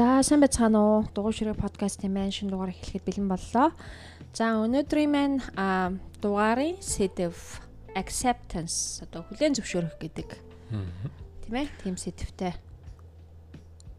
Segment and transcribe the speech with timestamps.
[0.00, 1.04] За сайн байцгаана уу?
[1.12, 3.68] Дугуй ширээ подкастын маань шинэ дугаар эхлэхэд бэлэн боллоо.
[4.32, 5.36] За өнөөдрийн маань
[6.24, 7.60] дугаарын сэдв
[7.92, 10.28] acceptance одоо хүлээн зөвшөөрөх гэдэг.
[11.44, 11.68] Тийм ээ?
[11.84, 12.56] Тим сэдвтэй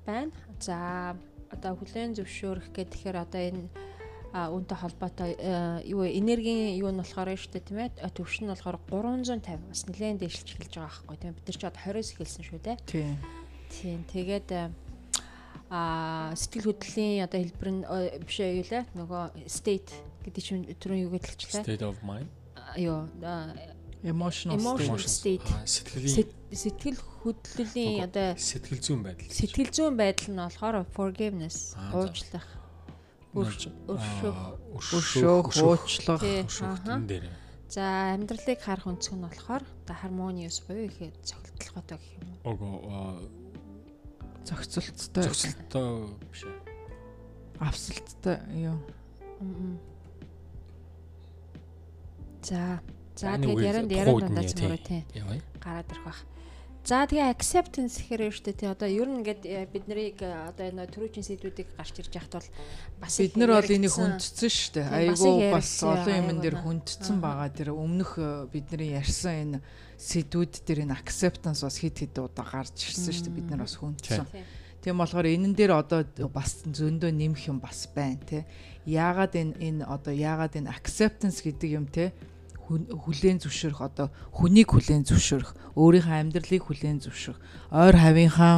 [0.09, 0.33] байна.
[0.57, 1.13] За
[1.53, 3.70] одоо хүлээн зөвшөөрөх гэхээр одоо энэ
[4.33, 5.38] үүнтэй холбоотой
[5.86, 10.25] юу энергийн юу нь болохоор шүү дээ тийм ээ төвш нь болохоор 350 бас нэлээд
[10.25, 12.77] дэвшилж эхэлж байгаа байхгүй тийм бид нар ч одоо 20-с эхэлсэн шүү дээ.
[12.89, 13.13] Тийм.
[13.70, 13.99] Тийм.
[14.09, 14.49] Тэгээд
[15.71, 17.81] а сэтгэл хөдлөлийн одоо хэлбэр нь
[18.27, 19.91] биш ээ юу лээ нөгөө state
[20.27, 22.27] гэдэг чинь түрүүн юу гэж хэлчихлээ state of mind?
[22.75, 23.07] Юу
[24.03, 24.59] emotional
[24.99, 25.47] state.
[25.63, 29.31] сэтгэл сэтгэл хөдлөлийн одоо сэтгэл зүйн байдал.
[29.31, 32.47] Сэтгэл зүйн байдал нь болохоор forgiveness уучлах.
[33.31, 33.80] Өршөөх.
[33.88, 35.55] өршөөх.
[35.55, 36.19] Уучлах.
[36.19, 37.31] Өршөөхтөн дээр.
[37.72, 42.52] За амьдралыг харах өнцөг нь болохоор одоо harmonious буюу их цогцолтолготой гэх юм уу.
[42.52, 43.41] Ого
[44.45, 46.58] зохицолттой зохицолттой биш ээ.
[47.59, 48.78] Авсалттай юу.
[52.42, 52.81] За.
[53.16, 55.02] За тэгээд ярианд ярианд дандаа цэмрээ тий.
[55.61, 56.20] Гараад ирэх бах.
[56.81, 60.33] За тэгээ acceptance гэхээр шүү дээ тий одоо ер нь ингээд э, бид нарыг э,
[60.49, 62.49] одоо энэ төрүүчийн сэдвүүдийг гарч ирж яхад бол
[63.05, 64.87] бас бид нар бол энийг хүндсэн шүү дээ.
[64.89, 67.53] Айгуу бас олон юмн дээр хүндсэн байгаа.
[67.53, 69.63] Тэр өмнөх э, бидний ярьсан энэ
[70.02, 73.37] сэдвүүд дээр энэ acceptance бас хид хид удаа гарч ирсэн шүү дээ.
[73.37, 74.25] Бид нар бас хүндсэн.
[74.81, 76.02] Тийм болохоор энэн дээр одоо
[76.33, 78.41] бас зөндөө нэмэх юм бас байна тий.
[78.89, 82.09] Яагаад энэ энэ одоо яагаад энэ acceptance гэдэг юм те
[82.72, 87.39] хүлээн зөвшөөрөх одоо хүнийг хүлээн зөвшөөрөх өөрийнхөө амьдралыг хүлээн зөвшөөрөх
[87.75, 88.55] ойр хавийнхаа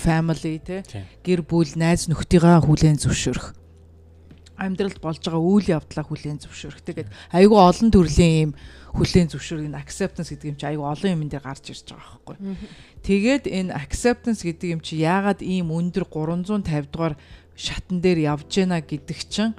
[0.00, 0.84] family те
[1.20, 3.56] гэр бүл найз нөхдийгаа хүлээн зөвшөөрөх.
[4.60, 6.84] Амьдралд болж байгаа үйл явдлаа хүлээн зөвшөөрөх.
[6.84, 8.52] Тэгээд айгүй олон төрлийн юм
[8.92, 12.36] хүлээн зөвшөөрөх энэ acceptance гэдэг юм чи айгүй олон юм дээр гарч ирж байгаа байхгүй.
[13.00, 17.16] Тэгээд энэ acceptance гэдэг юм чи яагаад ийм өндөр 350 дугаар
[17.56, 19.56] шатан дээр явж гэнэ гэдэг чинь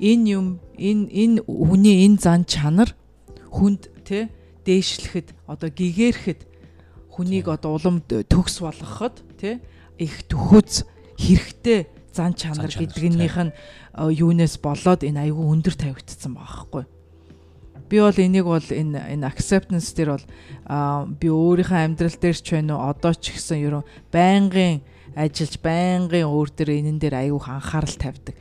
[0.00, 0.46] энэ юм
[0.76, 2.92] энэ энэ хүний энэ зан чанар
[3.48, 4.28] хүнд те
[4.68, 6.40] дээшлэхэд одоо гэгэрхэд
[7.16, 9.60] хүнийг одоо улам төгс болгоход те
[9.96, 10.84] их төхөз
[11.16, 13.56] хэрэгтэй зан чанар гэдгнийх нь
[13.96, 16.84] юунаас болоод энэ айгүй өндөр тавигдсан байгаа хгүй.
[17.88, 20.26] Би бол энийг бол энэ энэ acceptance дээр бол
[21.16, 22.92] би өөрийнхөө амьдрал дээр ч байна уу?
[22.92, 24.84] Одоо ч гэсэн ерөн байнгын
[25.16, 28.36] ажиллаж байнгын өөр дээр энэн дээр айгүй анхаарал тавьдаг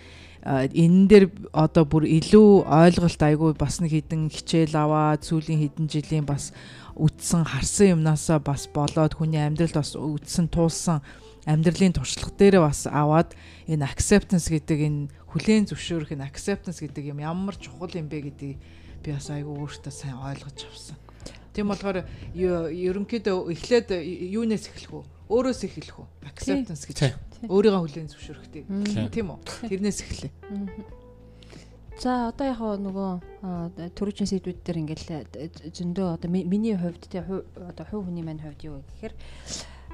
[0.46, 1.26] энэ дээр
[1.58, 6.54] одоо бүр илүү ойлголт айгүй бас нэг хідэн хичээл аваад сүүлийн хэдэн жилийн бас
[6.94, 11.02] үтсэн харсан юмнасаа бас болоод хүний амьдралд бас үтсэн туулсан
[11.50, 13.34] амьдралын туршлага дээр бас аваад
[13.66, 15.02] энэ acceptance гэдэг энэ
[15.34, 18.62] хүлээн зөвшөөрөх энэ acceptance гэдэг юм ямар чухал юм бэ гэдгийг
[19.02, 20.98] би бас айгүй өөртөө сайн ойлгож авсан.
[21.58, 22.06] Тийм болохоор
[22.38, 23.98] ерөнхийдөө эхлээд
[24.30, 25.02] юунаас эхлэх вэ?
[25.26, 26.08] Өөрөөс эхлэх үү?
[26.30, 27.00] Acceptance гэж
[27.50, 28.64] өөрийгөө хүлээн зөвшөөрөхтэй.
[29.10, 29.40] Тийм үү?
[29.70, 30.32] Тэрнээс эхлэе.
[31.96, 33.10] За одоо яг нөгөө
[33.96, 35.08] төрөчийн сэдвүүд дээр ингээл
[35.72, 39.14] зөндөө одоо миний хувьд те одоо хувь хүний маань хувьд юу гэхээр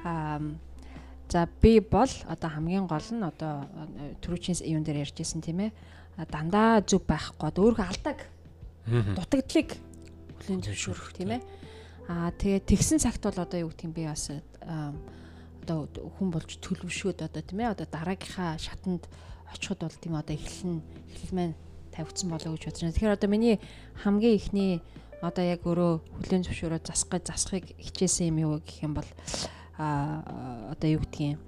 [0.02, 0.42] аа
[1.30, 3.70] за би бол одоо хамгийн гол нь одоо
[4.18, 5.70] төрөчийн юун дээр ярьжсэн тийм ээ
[6.26, 8.18] дандаа зүг байхгүй одоо өөрийгөө алдаг.
[9.16, 9.78] Дутагдлыг
[10.42, 11.42] хүлээн зөвшөөрөх тийм ээ.
[12.10, 14.26] аа тэгээ тэгсэн цагт бол одоо юу гэх юм би бас
[15.62, 15.86] одоо
[16.18, 19.06] хүн болж төлөвшөөд одоо тийм ээ одоо дараагийнхаа шатанд
[19.54, 20.82] очиход бол тийм одоо эхлэн
[21.14, 21.54] эхлэл маань
[21.94, 22.94] тавигдсан болоо гэж бодож байна.
[22.96, 23.56] Тэгэхээр одоо миний
[24.02, 24.72] хамгийн ихний
[25.22, 29.06] одоо яг өөрөө хүлэн зөвшөөрөө засгах засахыг хичээсэн юм юу гэх юм бол
[29.78, 31.38] а одоо юу гэдгийг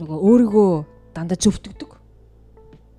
[0.00, 0.72] нөгөө өөрийгөө
[1.12, 1.90] дандаа зөвтгдөг.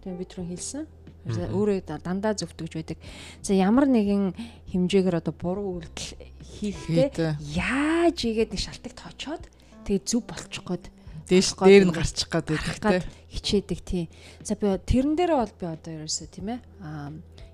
[0.04, 0.86] Тэгээ би түрүү хэлсэн.
[1.24, 3.00] Өөрөө дандаа зөвтгөж байдаг.
[3.42, 4.36] За ямар нэгэн
[4.70, 9.44] хэмжээгээр одоо буруу үйлдэл хийхдээ яаж игээд нэг шалтгаалт очоод
[9.84, 10.86] тэгээ зүв болчих гээд
[11.28, 14.10] дээш дээр нь гарчих гээд байдаг те хичээдэг тий.
[14.44, 17.12] За би тэрэн дээр бол би одоо ерөөсөө тийм ээ аа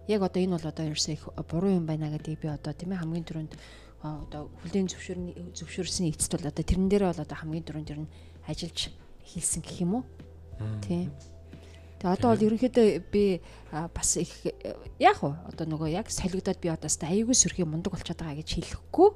[0.09, 3.01] яг одоо энэ бол одоо ерөөсөө их буруу юм байна гэдгийг би одоо тийм ээ
[3.01, 3.53] хамгийн түрүүнд
[4.01, 8.11] одоо хүлээн зөвшөөрний зөвшөөрсний эцэст бол одоо тэрэн дээр бол одоо хамгийн түрүүнд ер нь
[8.49, 8.79] ажиллаж
[9.29, 10.03] хийсэн гэх юм уу
[10.81, 11.11] тий.
[12.01, 14.33] Тэгээ одоо бол ерөнхийдөө би бас их
[14.97, 18.49] яг уу одоо нөгөө яг солигдоод би одоо сте аюулгүй сөрхий мундаг болчиход байгаа гэж
[18.55, 19.09] хэлэхгүй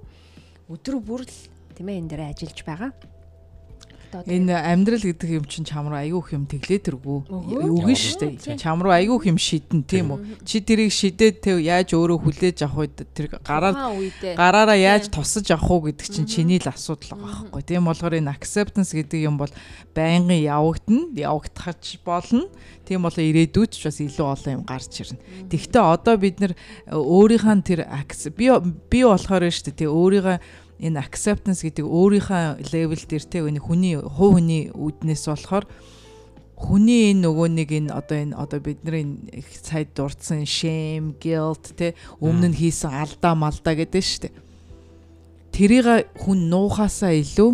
[0.67, 1.35] өдөр бүр л
[1.73, 2.91] тийм ээ энэ дээр ажиллаж байгаа.
[4.21, 7.19] Энэ амьдрал гэдэг юм чинь чам руу айгүйх юм тэглээдэргүй.
[7.33, 8.61] Үгүй шүү дээ.
[8.61, 10.45] Чам руу айгүйх юм шидэн тийм үү?
[10.45, 13.73] Чи тэрийг шидээд тэг яаж өөрөө хүлээж авах үед тэр гараар
[14.37, 17.61] гараараа яаж тосож авах уу гэдэг чинь чиний л асуудал байгаа байхгүй.
[17.65, 19.49] Тийм болохоор энэ acceptance гэдэг юм бол
[19.97, 22.45] байнгын явагдана, явагдахч болно.
[22.85, 25.49] Тийм болоо ирээдүйд ч бас илүү олон юм гарч ирнэ.
[25.49, 26.53] Тэгвэл одоо бид нэр
[26.93, 27.81] өөрийнхөө тэр
[28.37, 28.45] би
[28.91, 29.79] би болохоор шүү дээ.
[29.81, 30.37] Тэг өөрийгөө
[30.83, 35.65] энэ acceptance гэдэг өөрийнхөө level дээр те энэ хүний хувь хүний үүднээс болохоор
[36.59, 41.95] хүний энэ нөгөө нэг энэ одоо энэ одоо бидний их сайд дурдсан shame, guilt те
[42.19, 44.35] өмнө нь хийсэн алдаа малдаа гэдэг шүү дээ.
[45.55, 45.87] Тэрийг
[46.19, 47.51] хүн нуухаасаа илүү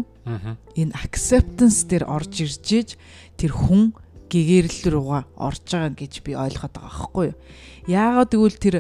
[0.78, 2.90] энэ acceptance дээр орж ирж иж
[3.38, 3.94] тэр хүн
[4.30, 7.38] гэгэрэл рүүгээ орж байгаа гэж би ойлгоод байгаа байхгүй юу.
[7.90, 8.76] Яагаад гэвэл тэр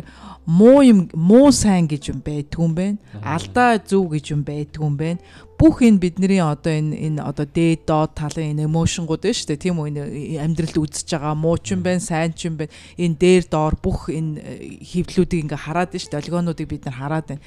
[0.46, 2.98] муу юм муу сайн гэж юм байдгүй юм байна.
[3.26, 5.18] Алдаа зөв гэж юм байдгүй юм байна.
[5.58, 9.64] Бүх энэ бидний одоо энэ энэ одоо дээд доод талын энэ эмошнгууд байна шүү дээ.
[9.66, 10.02] Тийм үү энэ
[10.46, 12.74] амьдралд үзэж байгаа муу ч юм байна, сайн ч юм байна.
[13.02, 16.22] Энэ дээр доор бүх энэ э, хөвдлүүдийг ингээ хараад байна шүү дээ.
[16.22, 17.44] Олигонуудыг бид нар хараад байна.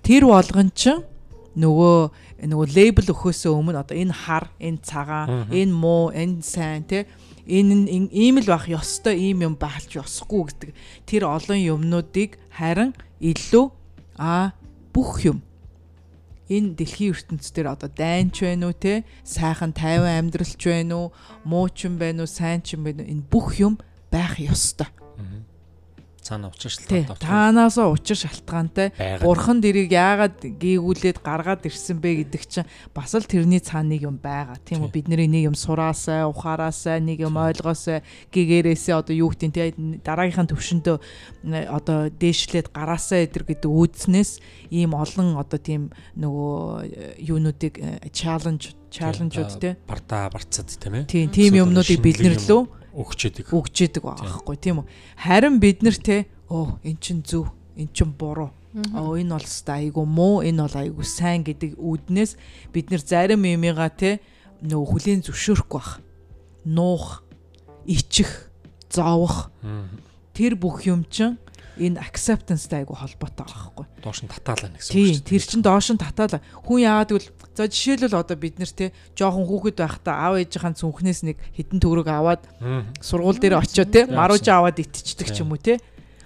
[0.00, 1.04] Тэр болгон чинь
[1.54, 7.06] нөгөө нөгөө лейбл өгөхөөсөө өмнө одоо энэ хар, энэ цагаан, энэ муу, энэ сайн тий
[7.46, 10.70] энэ нь ийм л байх ёстой ийм юм байхалж ёсгүй гэдэг
[11.08, 13.66] тэр олон юмнуудыг харин илүү
[14.16, 14.52] а
[14.92, 15.42] бүх юм.
[16.48, 19.04] Энэ дэлхийн ертөнцийн одоо дайнч байна уу те?
[19.24, 21.12] Сайхан тайван амьдралч байна уу?
[21.44, 22.30] Муучин байна уу?
[22.30, 23.80] Сайн ч юм байна энэ бүх юм
[24.12, 24.88] байх ёстой
[26.24, 27.20] цаана учир шалтгаантай.
[27.20, 28.88] Таанаас учир шалтгаантай.
[29.20, 34.16] Бурхан дэрийг яагаад гээгүүлээд гаргаад ирсэн бэ гэдэг чинь бас л тэрний цаана нэг юм
[34.16, 34.56] байгаа.
[34.64, 38.00] Тийм үү бид нэг юм сураасаа, ухаараасаа, нэг юм ойлгоосаа,
[38.32, 40.96] гэгээрээсээ одоо юу гэдэг тийм дараагийнхаа төвшөндөө
[41.68, 44.40] одоо дээшлээд гараасаа эдэр гэдэг үүдснээс
[44.72, 47.76] ийм олон одоо тийм нөгөө юунуудыг
[48.16, 51.04] чаленж чаленжууд тийм барта барцад тийм ээ.
[51.04, 53.50] Тийм тийм юмнуудыг бэлнэрлөө өгч идэг.
[53.50, 54.86] Өгч идэг байхгүй тийм үү.
[55.18, 58.54] Харин бид нар те оо эн чин зөв, эн чин буруу.
[58.94, 62.38] Оо энэ бол ста айгу муу, энэ бол айгу сайн гэдэг үүднээс
[62.74, 64.18] бид нар зарим юмыгаа те
[64.62, 66.00] нөгөө хүлийн зөвшөөрөхгүй бах.
[66.64, 67.22] Нуух,
[67.86, 68.50] ичих,
[68.90, 69.50] зовох.
[70.34, 71.38] Тэр бүх юм чин
[71.78, 73.86] энэ acceptanceтай айгу холбоотой байгаа байхгүй.
[73.98, 75.30] Доош нь татаалаа гэсэн үг шүү дээ.
[75.30, 76.40] Тэр чин доош нь татаалаа.
[76.62, 81.20] Хүн яагаад гэвэл за жишээлбэл одоо бид нэр те жоохон хүүхэд байхдаа аав ээжийнхэн цүнхнээс
[81.26, 82.42] нэг хитэн төгрөг аваад
[83.02, 85.82] сургууль дээр очиод те марууж аваад итчихдэг ч юм уу те.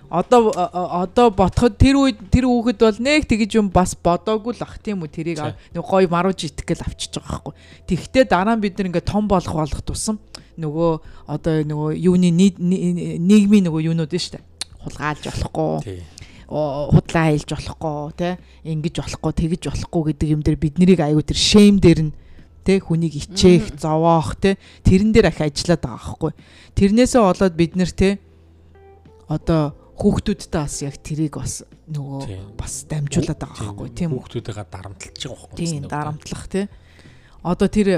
[0.08, 4.80] Одоо одоо ботход тэр үед тэр хүүхэд бол нэг тэгж юм бас бодоогүй л ах
[4.80, 7.54] тийм үү тэрийг нэг гой марууж итгэх гэл авчиж байгаа байхгүй.
[7.88, 10.16] Тэгвэл дараа нь бид нар ингээ том болох болох тусам
[10.56, 10.90] нөгөө
[11.28, 14.47] одоо нөгөө юуны нийгмийн нөгөө юунууд нь штэ
[14.84, 16.02] хулгайлж болохгүй.
[16.48, 18.28] Худлаа хэлж болохгүй те
[18.64, 22.12] ингэж болохгүй тэгэж болохгүй гэдэг юм дээр биднийг аягүй тэр шэм дээр нь
[22.68, 26.32] те хүнийг ичээх зовоох те тэрэн дээр ах ажиллаад байгаа байхгүй
[26.76, 28.20] тэрнээсээ болоод бид нэр те
[29.28, 35.48] одоо хүүхдүүдтэй бас яг тэрийг бас нөгөө бас дамжуулаад байгаа байхгүй тийм хүүхдүүдээ дарамтлаж байгаа
[35.48, 36.60] байхгүй тийм дарамтлах те
[37.40, 37.88] одоо тэр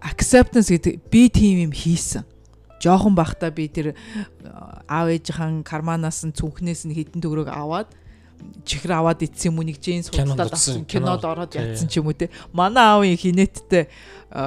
[0.00, 2.24] acceptance гэдэг би тийм юм хийсэн
[2.86, 3.98] жоохон бахта би тэр
[4.86, 7.90] аав ээжийнхэн карманаас нь цүнхнээс нь хідэн төгрөг аваад
[8.64, 12.16] чихэр аваад ицсэн юм уу нэг джинс худалдаад авсан кинод ороод ядсан ч юм уу
[12.16, 12.30] те.
[12.52, 13.88] Манай аавын хинэттэй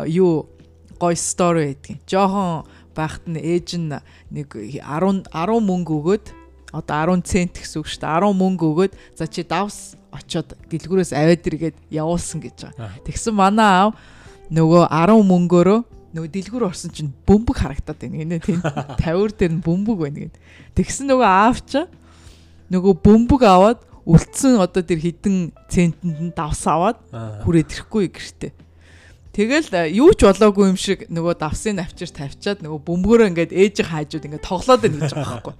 [0.07, 0.49] юу
[0.99, 2.03] гой стори гэдэг.
[2.05, 3.89] Жохон байхад нь ээж нь
[4.31, 6.25] нэг 10 10 мөнгө өгөөд
[6.75, 8.19] одоо 10 цент гэсэн үг шүү дээ.
[8.29, 12.99] 10 мөнгө өгөөд за чи давс очоод дэлгүүрээс аваад иргээд явуулсан гэж байгаа.
[13.05, 13.91] Тэгсэн манай аав
[14.51, 15.79] нөгөө 10 мөнгөөрөө
[16.13, 18.23] нөгөө дэлгүр орсон чинь бөмбөг харагдаад байна.
[18.25, 20.35] Энэ тийм 50 дээр нь бөмбөг байна гэд.
[20.73, 21.85] Тэгсэн нөгөө аав чи
[22.73, 23.79] нөгөө бөмбөг аваад
[24.09, 26.97] үлдсэн одоо тэр хідэн центэнд нь давс аваад
[27.45, 28.53] хүрээд ирэхгүй гэртээ.
[29.29, 34.25] Тэгэл юу ч болоогүй юм шиг нөгөө давсын авчир тавьчаад нөгөө бөмбөгөөрөө ингээд ээжийн хаажууд
[34.25, 35.55] ингээд тоглоод байна гэж байгаа байхгүй.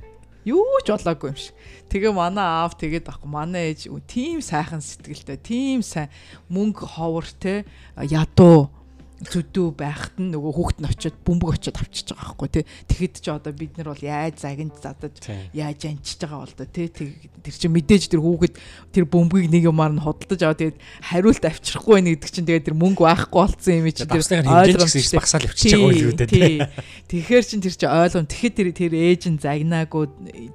[0.50, 1.54] Юу ч болоогүй юм шиг.
[1.94, 6.10] Тэгээ манай аав тэгээд байхгүй манай ээж тийм сайхан сэтгэлтэй, тийм сайн
[6.50, 8.74] мөнгө ховор те ядуу
[9.20, 12.64] зүдүү байхад нь нөгөө хүүхэд нь очиод бөмбөг очиод авчиж байгаа байхгүй тий.
[12.88, 15.16] Тэгэхэд ч одоо бид нар бол яаж загинд задаж
[15.52, 16.88] яаж анчиж байгаа бол тий.
[16.88, 18.56] Тэр чинь мэдээж тэр хүүхэд
[18.96, 22.78] тэр бөмбөгийг нэг юмар нь худалдаж аваад тэгээд хариулт авчрахгүй байх гэдэг чинь тэгээд тэр
[22.80, 26.64] мөнгө байхгүй болцсон юм чи тэр ойлгомжтой багсаал авчиж байгаа юм үү тий.
[27.12, 28.28] Тэгэхээр чин тэр чинь ойлгом.
[28.32, 30.04] Тэгэхэд тэр тэр ээж нь загнаагүй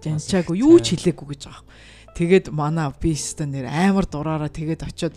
[0.00, 1.64] жанчаагүй юу ч хэлээгүй гэж байгаа.
[2.14, 5.14] Тэгээд манай бистэ нэр амар дураараа тэгээд очиод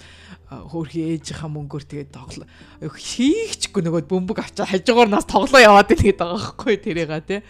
[0.49, 2.49] хөөрхи ээжийнхаа мөнгөөр тэгээд тоглоо.
[2.81, 7.45] Хийхчгүй нөгөө бөмбөг авчаад хажуугаар нас тоглоо яваад тэгээд байгаа байхгүй тэрийга тий.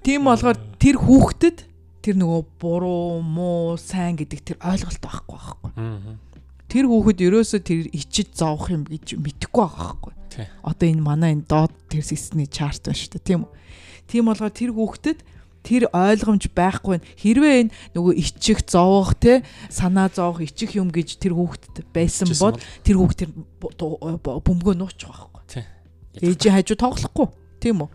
[0.00, 1.58] Тийм болохоор тэр хүүхдэд
[2.02, 5.70] тэр нөгөө буруу муу сайн гэдэг тэр ойлголт байхгүй байхгүй.
[6.72, 10.12] Тэр хүүхэд ерөөсөө тэр ичиж зовох юм гэж мэдэхгүй байгаа байхгүй.
[10.64, 13.52] Одоо энэ манай энэ доод тэр системний чарт байна шүү дээ тийм үү.
[14.08, 15.18] Тийм болохоор тэр хүүхдэд
[15.62, 21.38] тэр ойлгомж байхгүй хэрвээ энэ нөгөө ичих зовох те санаа зовох ичих юм гэж тэр
[21.38, 23.30] хүүхдэд байсан бол тэр хүүхд тэр
[23.62, 25.62] бөмбөгөө нуучих байхгүй
[26.18, 27.28] ээжийн хажуу тоглохгүй
[27.62, 27.90] тийм үү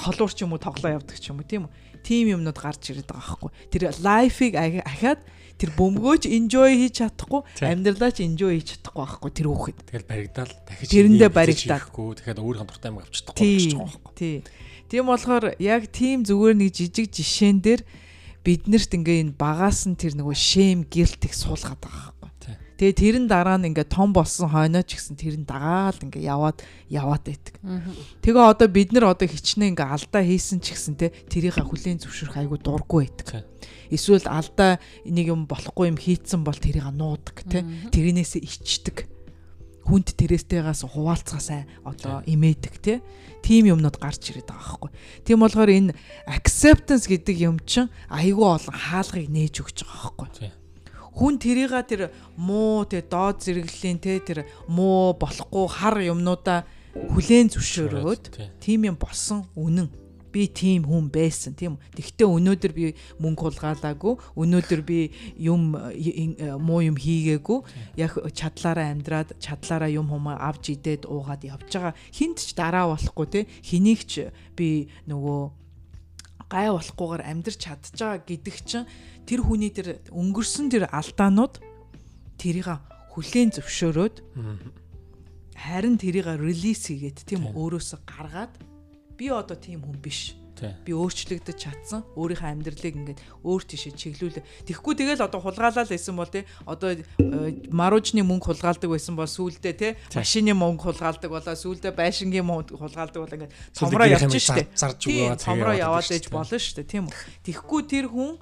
[0.00, 3.12] холуур ч юм уу тоглоо явдаг ч юм уу тийм үү тийм юмнууд гарч ирээд
[3.12, 5.20] байгаа байхгүй тэр лайфыг ахаад
[5.60, 9.78] тэр бөмбөгөөч enjoy хийж чадахгүй амьдралаа ч enjoy хийж чадахгүй байхгүй тэр хүүхэд.
[9.92, 12.08] Тэгэл баригдаал дахиж тэрэндээ баригдаахгүй.
[12.16, 14.12] Тэгэхээр өөрийнхөө дуртай юм авч чадахгүй гэж байгаа байхгүй.
[14.16, 14.36] Тий.
[14.90, 17.86] Тийм болохоор яг тийм зүгээр нэг жижиг жишээн дээр
[18.42, 22.20] биднэрт ингээ энэ багаас нь тэр нөгөө шэм гилт их суулгаад байгаа
[22.80, 27.28] Тэгээ тэрэн дараа нь ингээ том болсон хойноо ч гэсэн тэрэн дагаал ингээ яваад яваад
[27.28, 27.60] байдаг.
[28.24, 32.40] Тэгээ одоо бид нар одоо хичнээн ингээ алдаа хийсэн ч гэсэн те тэрийг хүлээн зөвшөөрөх
[32.40, 33.44] айгу дурггүй байдаг.
[33.92, 39.04] Эсвэл алдаа нэг юм болохгүй юм хийцэн бол тэрийг нуудаг те тэрнээсээ ичдэг.
[39.86, 42.94] Хүнд тэрээстэйгээс хуваалцгаасаа одоо имээдэг те
[43.42, 44.90] тийм юмнууд гарч ирээд байгаа байхгүй.
[45.24, 45.96] Тийм болохоор энэ
[46.28, 50.52] acceptance гэдэг юм чинь айгүй олон хаалгыг нээж өгч байгаа байхгүй.
[51.10, 58.24] Хүн тэрийга тэр муу тэр доод зэрэглэлийн те тэр муу болохгүй хар юмнуудаа хүлээн зөвшөөрөөд
[58.62, 59.99] тийм юм болсон үнэн
[60.32, 61.76] би тийм хүн байсан тийм.
[61.94, 64.98] Тэгтээ өнөөдөр би мөнгө хулгаалаагүй өнөөдөр би
[65.36, 67.58] юм муу юм хийгээгүй.
[67.98, 71.94] Яг чадлаараа амьдраад чадлаараа юм хумаа авч идээд уугаад явж байгаа.
[72.14, 73.40] Хинт ч дараа болохгүй те.
[73.66, 75.60] Хэнийг ч би нөгөө
[76.50, 78.86] гай болохгүйгээр амьдрч чадж байгаа гэдэг чинь
[79.22, 81.62] тэр хүний тэр өнгөрсөн тэр алдаанууд
[82.40, 82.66] тэрийг
[83.14, 84.16] хүлээн зөвшөөрөөд
[85.54, 87.52] харин тэрийг релиз хийгээд тийм.
[87.54, 88.52] өөрөөсөө гаргаад
[89.20, 90.32] би одоо тийм хүн биш.
[90.84, 94.68] Би өөрчлөгдөж чадсан өөрийнхөө амьдралыг ингээд өөр тийшээ чиглүүлээ.
[94.68, 99.72] Тэгэхгүй тэгэл одоо хулгаалал байсан бол тий одоо э, маружны мөнгө хулгаалдаг байсан бол сүулдэ
[99.72, 104.68] тий машины мөнгө хулгаалдаг болоо сүулдэ байшингийн мөнгө хулгаалдаг бол ингээд цомроо явж штэ.
[105.40, 107.16] цомроо яваад ээж болно штэ тийм үү?
[107.40, 108.36] Тэгэхгүй тэр хүн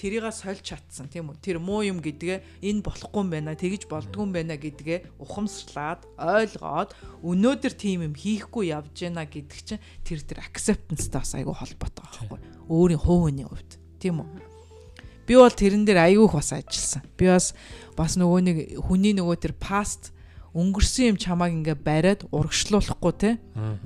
[0.00, 1.44] тэрийгээ сольж чадсан тийм үү?
[1.44, 6.96] Тэр муу юм гэдгээ энэ болохгүй юм байна тэгж болдгүй юм байна гэдгээ ухамсарлаад ойлгоод
[7.20, 12.40] өнөөдөр тийм юм хийхгүй явж байна гэдэг чинь тэр тэр acceptance-тай бас айгүй холбоотой байхгүй.
[12.72, 14.28] Өөрийн хувийн хувьд тийм үү?
[15.28, 17.04] Би бол тэрэн дээр айгүйх бас ажилласан.
[17.14, 17.52] Би бас
[17.94, 20.16] бас нөгөө нэг хүний нөгөө тэр past
[20.50, 23.30] өнгөрсөн юм чамааг ингээ бариад урагшлуулахгүй те.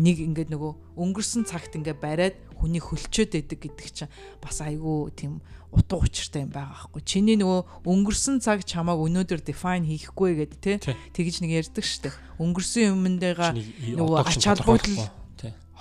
[0.00, 5.44] Нэг ингээ нөгөө өнгөрсөн цагт ингээ бариад хүний хөлчөөд идэг гэдэг чинь бас айгүй тийм
[5.68, 7.02] утга учиртай юм байгаа байхгүй.
[7.04, 10.72] Чиний нөгөө өнгөрсөн цаг чамааг өнөөдөр define хийхгүй гэд те
[11.12, 12.14] тэгж нэг ярьдаг штэ.
[12.40, 15.10] Өнгөрсөн юмнтэйга нөгөө ач холбогдол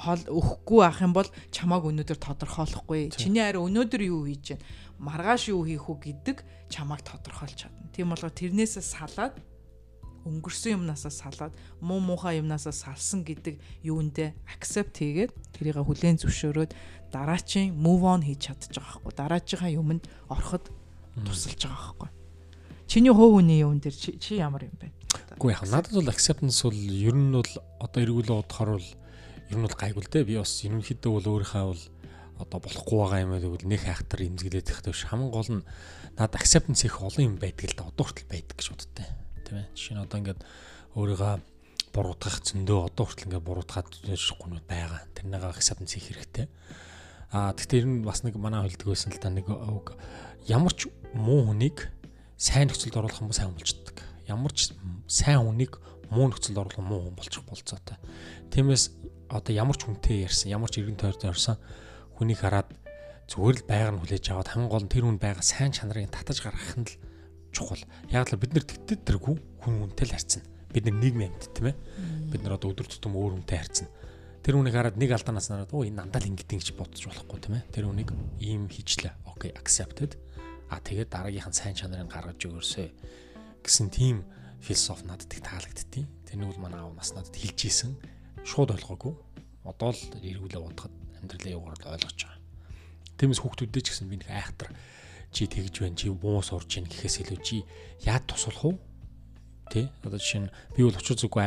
[0.03, 3.13] хол өгөхгүй ах юм бол чамааг өнөөдөр тодорхойлохгүй.
[3.13, 4.65] Чиний арай өнөөдөр юу хийж байна?
[4.99, 6.37] Маргааш юу хийх үү гэдэг
[6.67, 7.87] чамааг тодорхойлж чадна.
[7.93, 9.37] Тийм болохоор тэрнээсээ салаад
[10.23, 11.53] өнгөрсөн юмнасаа салаад
[11.83, 16.71] муу муухай юмнасаа салсан гэдэг юундэ accept хийгээд тэрийг хүлээн зөвшөөрөөд
[17.11, 20.71] дараачийн move on хийж чадчих байгаа байхгүй дараачийнхаа юмд ороход
[21.27, 22.23] тусалж байгаа байхгүй
[22.87, 24.91] чиний хувь хүний юун дээр чи ямар юм бэ?
[25.41, 28.89] Үгүй яа надад бол acceptance бол ер нь бол одоо эргүүлээ бодохоор бол
[29.49, 30.29] ер нь бол гайгүй л дээ.
[30.29, 31.83] Би бас ерөнхийдөө бол өөрийнхөө бол
[32.37, 35.65] одоо болохгүй байгаа юм байл нэг хайхтар имзгэлээд их тавш хамгийн гол нь
[36.17, 37.89] надад acceptance их олон юм байдаг л да.
[37.89, 39.67] Одоо хүртэл байдаг гэж боддтой тийм ээ.
[39.75, 40.41] Жишээ нь одоо ингээд
[40.95, 41.33] өөрийгөө
[41.93, 45.05] буруутгах зөндөө одоо хүртэл ингээд буруутгаад гүнүүд байгаа.
[45.13, 46.47] Тэрнийг acceptance хийх хэрэгтэй.
[47.29, 49.45] Аа гэхдээ ер нь бас нэг манай хэлдэг байсан л та нэг
[50.49, 51.89] ямар ч муу хүнийг
[52.37, 53.97] сайн нөхцөлд оруулах хүмүүс сайн болчдөг.
[54.25, 54.73] Ямар ч
[55.05, 55.77] сайн хүнийг
[56.09, 57.97] муу нөхцөлд оруулах муу хүн болчих болцоотой.
[58.49, 58.91] Тиймээс
[59.29, 61.57] одоо ямар ч хүнтэй ярьсан, ямар ч иргэн тойртой ярьсан
[62.17, 62.69] хүнийг хараад
[63.31, 66.43] зүгээр л байгаар нь хүлээж аваад хамгийн гол нь тэр хүн байгаа сайн чанарыг татаж
[66.43, 66.93] гаргах нь л
[67.53, 67.83] чухал.
[68.09, 70.41] Яг л бид нар тэгтээ тэргүй хүн хүнтэй л харьцна.
[70.73, 71.77] Бид нар нийгмийн амьд тийм ээ.
[72.33, 73.87] Бид нар одоо өдөр тутам өөр хүнтэй харьцна.
[74.43, 77.55] Тэр хүнийг хараад нэг алдаанаас нараад оо энэ нандаа л ингэдэг гэж бодож болохгүй тийм
[77.61, 77.69] ээ.
[77.71, 78.11] Тэр хүнийг
[78.43, 79.13] ийм хийчлээ.
[79.29, 80.19] Окей, accepted.
[80.67, 82.91] А тэгээд дараагийнхан сайн чанарыг гаргаж өгөөсэй
[83.63, 84.27] гэсэн тийм
[84.59, 86.09] философи надад их таалагдтiin.
[86.27, 87.95] Тэрнийг бол манай аав нас надад хэлж ийсэн.
[88.43, 89.13] Шууд ойлгоогүй.
[89.63, 90.93] Одоо л эргүүлээ бодоход
[91.23, 92.41] амьдралын явгаар ойлгож байгаа.
[93.15, 94.75] Тиймээс хүүхдүүдтэй ч гэсэн би нэг айхтар
[95.33, 97.65] чи тэгж байна чи муу сурж гин гэхээс илүү чи
[98.05, 98.75] яад тусалах уу?
[99.73, 101.43] Тий одоо жишээ нь би бол очир зүггүй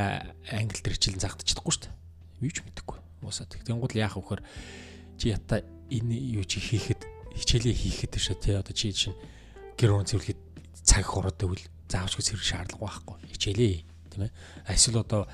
[0.51, 1.95] англи дээр хичээлэн заахдаг чадахгүй шүү дээ.
[2.43, 4.43] Би ч мэдэхгүй уусаад тэгэнгүүт л яах вөхөр
[5.17, 7.07] чи ята энэ юу чи хийхэд
[7.39, 9.17] хичээлээ хийхэд шүү тий одоо чи чинь
[9.79, 10.41] гэр орон цэвэрлэхэд
[10.83, 13.17] цаг хороод байвал заавч цэвэр шаардлага байхгүй.
[13.31, 13.75] Хичээлээ
[14.17, 14.33] тийм ээ.
[14.73, 15.29] Эсвэл одоо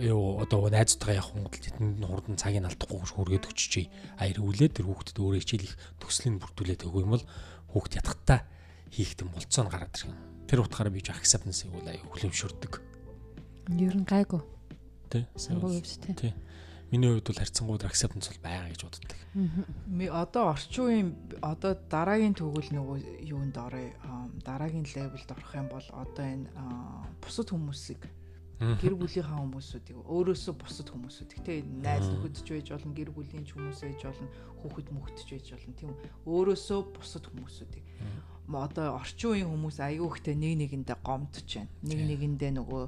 [0.00, 3.90] юу одоо найзтайгаа явах бол тэдэнд хурдан цагийг алдахгүй хүргээд өччихье.
[4.16, 7.24] А эргүүлээд тэр хүүхдэд өөрөө хичээл их төслийн бүрдүүлээд өгөх юм бол
[7.72, 8.40] хүүхд ятгахтаа
[8.90, 10.18] хийх юм болцоо нь гараад ирэх юм.
[10.50, 12.72] Тэр утгаараа би ч acceptance-ийг үл аяа хүлэмжшүрдэг.
[13.78, 14.42] Ер нь гайгүй.
[15.10, 15.26] Тэ.
[16.18, 16.34] Тий.
[16.90, 19.18] Миний хувьд бол харьцангуйд acceptance бол байгаа гэж боддог.
[20.10, 21.08] Одоо орчин үеийн
[21.38, 22.98] одоо дараагийн төгөл нөгөө
[23.30, 23.94] юунд орё
[24.42, 26.50] дараагийн левелд орох юм бол одоо энэ
[27.22, 28.02] бусад хүмүүсийг
[28.60, 31.30] гэр бүлийнхаа хүмүүсүүдийг өөрөөсөө бусад хүмүүсүүд.
[31.40, 34.28] Гэтэ найз нөхөдч байж болно, гэр бүлийн ч хүмүүс байж болно,
[34.60, 35.74] хүүхэд мөхөдч байж болно.
[35.80, 35.92] Тийм
[36.28, 37.86] өөрөөсөө бусад хүмүүсүүдийг
[38.58, 41.70] одоо орчин үеийн хүмүүс аюу ихтэй нэг нэгэндээ гомдож байна.
[41.86, 42.82] Нэг нэгэндээ нөгөө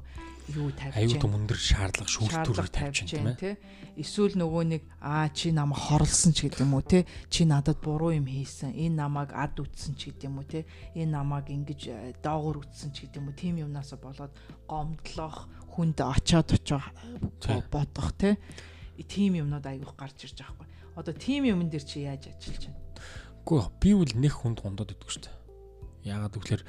[0.59, 1.07] юу тавьж байна.
[1.07, 3.57] Аюу өндөр шаардлага шүүлтүүр тавьж байна тийм.
[3.95, 8.11] Эсвэл нөгөө нэг аа чи намайг хорлсон ч гэдэг юм уу те чи надад буруу
[8.11, 8.75] юм хийсэн.
[8.75, 10.67] Энэ намайг ад үтсэн ч гэдэг юм уу те.
[10.99, 13.39] Энэ намайг ингэж э, доогор үтсэн ч гэдэг юм уу.
[13.39, 14.35] Тим юмнасаа болоод
[14.67, 16.83] гомдлох хүнд очоод очоо
[17.73, 18.37] бодох те.
[19.09, 20.69] Тим юмнууд аюух гарч ирж байгаа хгүй.
[20.95, 22.81] Одоо тим юмн дээр чи яаж ажиллаж байна?
[23.43, 25.43] Үгүй би бол нэг хүнд гондоод идэх шүү дээ
[26.03, 26.67] Яагаад гэвэл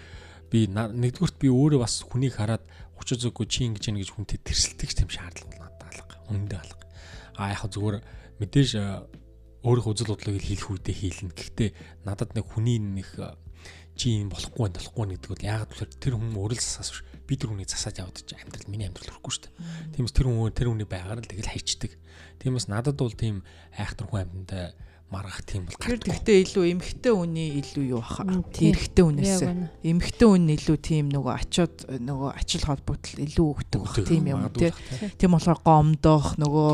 [0.53, 2.61] би нэгдүгürt би өөрөө бас хүнийг хараад
[3.01, 6.15] учир зүггүй чи ингэж яах гэж хүнтэй тэрсэлдэг ч тийм шаардлага надад алга.
[6.29, 6.85] Үнэндээ алга.
[7.37, 7.97] А яг зүгээр
[8.37, 8.69] мэдээж
[9.65, 11.33] өөрийнхөө үзэл бодлыг хийх үедээ хийлнэ.
[11.33, 11.69] Гэхдээ
[12.05, 13.09] надад нэг хүний нэг
[13.97, 17.33] чи юм болохгүй болохгүй гэдэг бол яагаад гэвэл тэр хүн өөрөө л засаас биш би
[17.39, 19.53] тэр хүнийг засаад чи амьдрал миний амьдрал өрөхгүй шүү дээ.
[19.95, 21.91] Тиймээс тэр хүн тэр хүний байгаар л тэгэл хайчдаг.
[22.43, 24.75] Тиймээс надад бол тийм айхтар хүн амьтантай
[25.13, 29.41] маргах тийм бол тэр тэгтээ илүү эмхтэй үний илүү юу баха эрэгтэй үнээс
[29.85, 33.97] эмхтэй үн илүү тийм нөгөө очоод нөгөө ачил холбогдол илүү өгдөг бах.
[34.09, 34.73] Тийм юм тий.
[35.21, 36.71] тийм болохоор гомдох нөгөө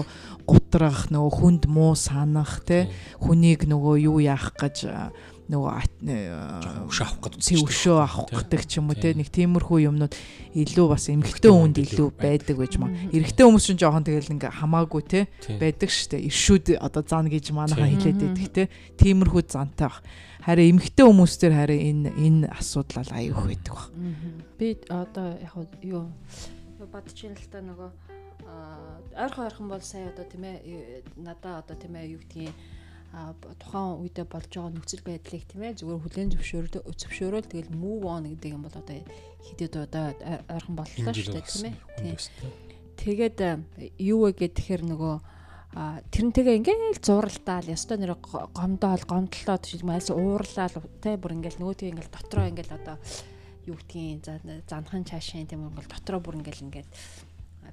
[0.47, 2.87] гутрах нөгөө хүнд муу санах тий.
[3.19, 4.87] Хүнийг нөгөө юу яах гэж
[5.49, 10.13] нөгөө өшөө авах гэдэг тийм өшөө авах гэдэг ч юм уу те нэг тиймэрхүү юмнууд
[10.53, 12.93] илүү бас эмгэгтэй хүнд илүү байдаг байж маа.
[13.09, 15.25] Эрэгтэй хүмүүс ч жоохон тэгэл ингээ хамаагүй те
[15.57, 16.21] байдаг штэ.
[16.21, 18.63] Иршүүд одоо зан гэж манайхан хэлээд байдаг те.
[19.01, 20.05] Тиймэрхүү зантай бах.
[20.45, 23.89] Харин эмгэгтэй хүмүүс төр харин энэ энэ асуудал аюух байдаг бах.
[24.61, 26.13] Би одоо яг юу
[26.77, 27.89] бодож ин л та нөгөө
[29.17, 32.53] ойрхон ойрхон бол сая одоо тийм ээ надаа одоо тийм ээ юу гэдгийг
[33.09, 38.29] тухайн үедээ болж байгаа нөхцөл байдлыг тийм ээ зүгээр хүлэн зөвшөөрөл зөвшөөрөл тэгэл move on
[38.29, 39.01] гэдэг юм бол одоо
[39.49, 40.05] хитэд одоо
[40.45, 42.17] ойрхон боллоо шүү дээ тийм ээ.
[43.01, 43.37] тэгээд
[43.97, 45.15] юу вэ гэхээр нөгөө
[46.13, 48.13] тэрнтэйгээ ингээл зуралдаал ёстой нэр
[48.53, 52.97] гомдоол гомдлоод шилмээс уурлаад те бүр ингээл нөгөөтгий ингээл дотроо ингээл одоо
[53.69, 54.25] юу гэдгийг
[54.69, 56.89] занхан цаашаа тийм ингээл дотроо бүр ингээл ингээд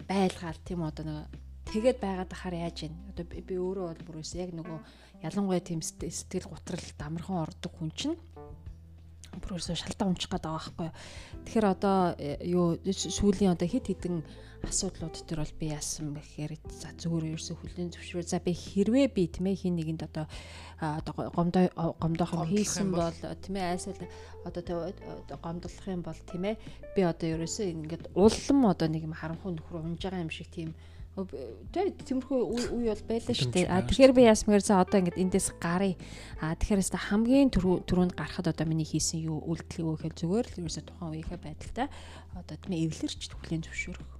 [0.08, 1.28] байлгаал тийм одоо нэг
[1.72, 4.78] тэгээд байгаад ахаар яаж юм одоо би өөрөө бол бүр яг нөгөө
[5.22, 8.16] ялангуяа тийм сэтгэл гутрал дамархан ордог хүн чинь
[9.40, 10.90] бүрөөсөө шалтаа унчих гээд байгаа байхгүй.
[11.44, 14.24] Тэгэхээр одоо э, юу сүүлийн одоо хит хитэн
[14.64, 19.28] асуудлууд төр бол би яасан бэхээр за зүгээр ерөөсөө хүлэн зөвшөөрөө за би хэрвээ би
[19.28, 20.26] тийм ээ хин нэгэнд одоо
[20.80, 21.68] одоо гомдоо
[22.00, 24.00] гомдоохон хийсэн бол тийм ээ айсал
[24.48, 24.90] одоо
[25.44, 26.56] гомдлох юм бол тийм ээ
[26.96, 30.72] би одоо ерөөсөө ингээд улам одоо нэг юм харанхуй нөхөр унж байгаа юм шиг тийм
[31.16, 32.40] Тэ тиймэрхүү
[32.76, 33.72] үе бол байлаа шүү дээ.
[33.72, 35.96] А тэгэхээр би ясмаар за одоо ингээд эндээс гарыг.
[36.44, 40.60] А тэгэхээр өста хамгийн түрүүнд гарахад одоо миний хийсэн юу үйлдэл юу гэхэл зүгээр л
[40.60, 41.88] ерөөсө тухайн үеийнхээ байдалтай
[42.36, 44.10] одоо тийм эвлэрч хүлэн зөвшөөрөх.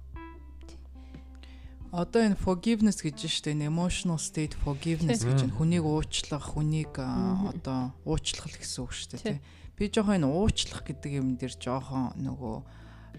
[1.93, 8.57] Одоо энэ forgiveness гэж штэ энэ emotional state forgiveness гэж хүнийг уучлах, хүнийг одоо уучлах
[8.57, 9.37] гэсэн үг штэ тий.
[9.77, 12.55] Би жоохон энэ уучлах гэдэг юм дээр жоохон нөгөө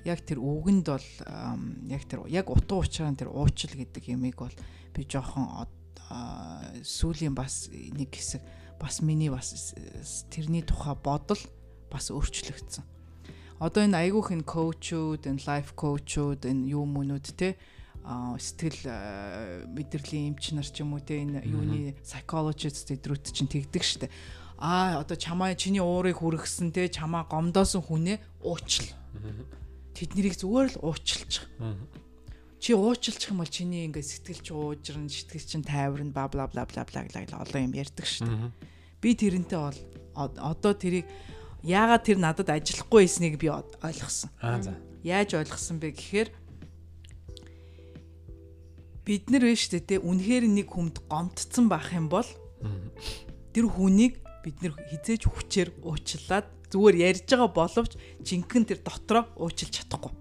[0.04, 1.08] яг тэр үгэнд бол
[1.88, 4.54] яг тэр яг утга учираа тэр уучил гэдэг ямиг бол
[4.94, 5.66] би жоохон
[6.82, 8.42] сүүлийн бас нэг хэсэг
[8.80, 9.74] бас миний бас
[10.30, 11.40] тэрний тухай бодол
[11.90, 12.84] бас өөрчлөгдсөн.
[13.58, 17.58] Одоо энэ айгүйх энэ коучуд, энэ лайф коучуд, энэ юу мөнүүд те
[18.06, 24.06] сэтгэл мэдрэлийн эмч нар ч юм уу те энэ юуны psychologist эдрүүд чинь тэгдэг штэ.
[24.62, 28.94] Аа одоо чамаа чиний уурыг хүргэсэн те чамаа гомдоосон хүнээ уучил
[29.98, 31.50] тэднийг зүгээр л уучлчих.
[32.62, 36.62] Чи уучлчих юм бол чиний ингээ сэтгэл чи уужран, сэтгэл чин тайварна бла бла бла
[36.66, 38.50] бла бла бла олон юм ярьдаг шүү дээ.
[39.02, 39.78] Би тэрнтэй бол
[40.14, 41.06] одоо тэрийг
[41.62, 44.30] яагаад тэр надад ажиллахгүй байсныг би ойлгосон.
[45.02, 46.28] Яаж ойлгосон бэ гэхээр
[49.06, 52.26] бид нар вэ шүү дээ үнэхээр нэг хүнд гомдсон байх юм бол
[53.54, 57.92] тэр хүнийг бид нар хизээж хүчээр уучлаад зүгээр ярьж байгаа боловч
[58.24, 60.12] жинхэнэ тэр дотроо уучлж чадахгүй.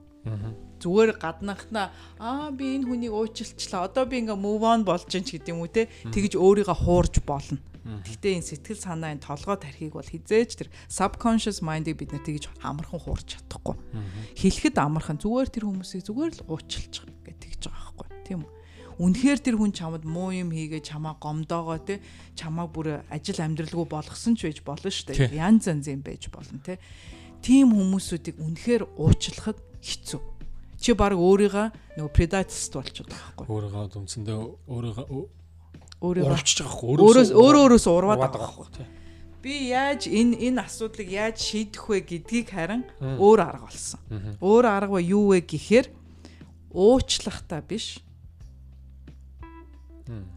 [0.78, 1.90] Зүгээр гаднахнаа
[2.22, 3.90] аа би энэ хүнийг уучлчлаа.
[3.90, 5.90] Одоо би ингээ move on болж чинь ч гэдэг юм уу те.
[6.14, 7.58] Тэгж өөрийгөө хуурж болно.
[7.88, 12.52] Гэхдээ энэ сэтгэл санаа энэ толгой тархийг бол хизээж тэр subconscious mind-ыг бид нэр тэгж
[12.62, 13.76] амархан хуурж чадахгүй.
[14.38, 16.94] Хэлэхэд амархан зүгээр тэр хүмүүсийг зүгээр л уучлж
[17.26, 18.08] гэж тэгж байгаа байхгүй.
[18.28, 18.57] Тийм үү?
[18.98, 22.02] Үнэхээр тэр хүн чамд муу юм хийгээ чамаа гомдоогоо те
[22.34, 25.38] чамаа бүр ажил амьдралгүй болгосон ч байж болно шүү дээ.
[25.38, 26.82] Янз янз юм байж болно те.
[27.46, 30.22] Тим хүмүүсүүдийг үнэхээр уучлахад хэцүү.
[30.82, 33.46] Чи баг өөрийгөө нөгөө predatist болчиход байгаа байхгүй.
[33.50, 35.06] Өөрийгөө дүмцэндээ өөрийгөө
[36.02, 37.02] өөрийгөө уралчж байгаа байхгүй.
[37.06, 38.86] Өөрөөс өөрөө өөрөөсөө урваад байгаа байхгүй.
[39.42, 44.02] Би яаж энэ энэ асуудлыг яаж шийдэх вэ гэдгийг харин өөр арга болсон.
[44.42, 45.88] Өөр арга юу вэ гэхээр
[46.74, 48.02] уучлахтаа биш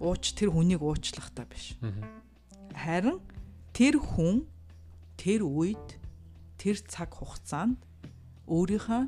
[0.00, 1.78] Ууч тэр хүнийг уучлах та биш.
[2.74, 3.20] Харин
[3.72, 4.46] тэр хүн
[5.16, 5.98] тэр үед
[6.59, 7.78] тэр цаг хугацаанд
[8.50, 9.02] өөрийнхөө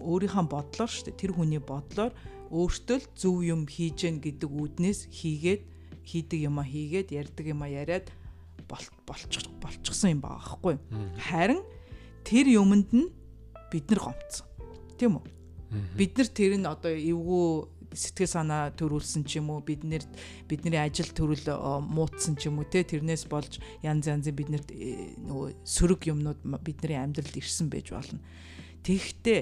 [0.00, 2.12] өөрийнхөө бодлоор шүү дээ тэр хүний бодлоор
[2.54, 5.62] өөртөө зөв юм хийж гэн гэдэг үүднээс хийгээд
[6.06, 8.08] хийдэг юма хийгээд ярьдаг юма яриад
[8.68, 8.94] болчих
[9.60, 10.76] болчихсон юм байгаа байхгүй
[11.18, 11.60] харин
[12.24, 13.12] тэр юмд нь
[13.72, 14.46] бид нар гомцсон
[14.96, 15.26] тийм үү?
[15.96, 20.04] Бид нар тэр нь одоо эвгүй сэтгэл санаа төрүүлсэн ч юм уу бид нэр
[20.48, 21.44] бидний ажил төрөл
[21.84, 26.40] муутсан ч юм уу те тэрнээс болж янз янзын бид нарт э, нөгөө сөрөг юмнууд
[26.64, 28.20] бидний амьдралд ирсэн байж болно.
[28.84, 29.40] Тэгэхдээ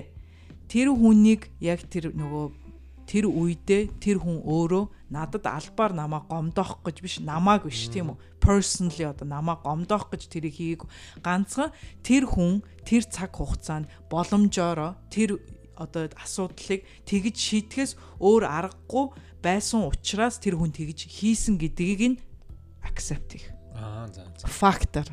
[0.70, 2.66] тэр хүнийг яг тэр нөгөө
[3.06, 8.18] тэр үедээ тэр хүн өөрөө надад албаар намаа гомдоох гэж биш намааг биш тийм үү
[8.42, 10.82] personally одоо намаа гомдоох гэж тэрийг хийг
[11.22, 11.70] ганцхан
[12.02, 15.38] тэр хүн тэр цаг хугацаанд боломжоор тэр
[15.76, 19.06] одоо асуудлыг тэгж шийдэхээс өөр аргагүй
[19.44, 22.16] байсан учраас тэр хүн тэгж хийсэн гэдгийг нь
[22.82, 23.52] accept хийх.
[23.76, 24.48] Аа за за.
[24.48, 25.06] Фактор.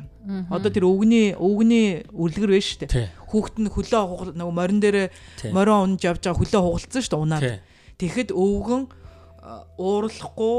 [0.48, 3.12] Одоо тэр өвгний өвгний үрлэгэр байна шүү дээ.
[3.28, 5.12] Хүүхэд нь хөлөө хугал нөгөө морин дээр
[5.52, 7.44] морин унж явж байгаа хөлөө хугалцсан шүү дээ унаад.
[8.00, 8.82] Тэгэхэд өвгөн
[9.76, 10.56] уурлахгүй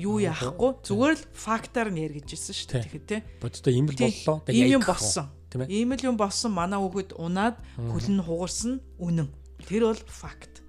[0.00, 2.82] юу яахгүй зүгээр л фактор нь яригдж ирсэн шүү дээ.
[2.88, 3.16] Тэгэхэд те.
[3.36, 4.36] Бодтой ийм л боллоо.
[4.48, 5.26] Ийм юм болсон.
[5.68, 6.50] Ийм л юм болсон.
[6.56, 9.28] Манай хүүхэд унаад хөл нь хугарсан үнэн.
[9.68, 10.62] Тэр бол факт.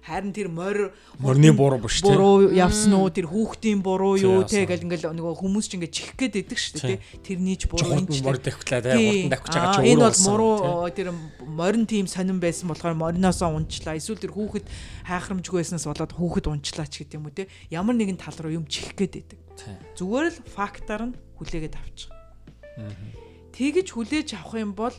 [0.00, 2.16] Харин тэр морь морины буруу биш тийм.
[2.16, 3.12] Буруу явсан уу?
[3.14, 6.74] Тэр хүүхдийн буруу юу те гэл ингээл нөгөө хүмүүс ч ингээд чихэх гээд идэг шүү
[6.82, 7.04] дээ те.
[7.20, 8.96] Тэрний ч буруу энэ ч морь давхлаа те.
[8.96, 9.86] Хурдан давхиж байгаа ч өөрөө.
[9.86, 11.08] Энэ бол муруу тэр
[11.46, 13.94] морин тим сонирн байсан болохоор мориноосоо унчлаа.
[14.00, 14.66] Эсвэл тэр хүүхэд
[15.06, 17.46] хайхрамжгүй байснаас болоод хүүхэд унчлаа ч гэдэг юм уу те.
[17.70, 19.38] Ямар нэгэн тал руу юм чихэх гээд идэг.
[19.94, 22.10] Зүгээр л фактаар нь хүлээгээд авчих.
[23.52, 24.96] Тэгэж хүлээж авах юм бол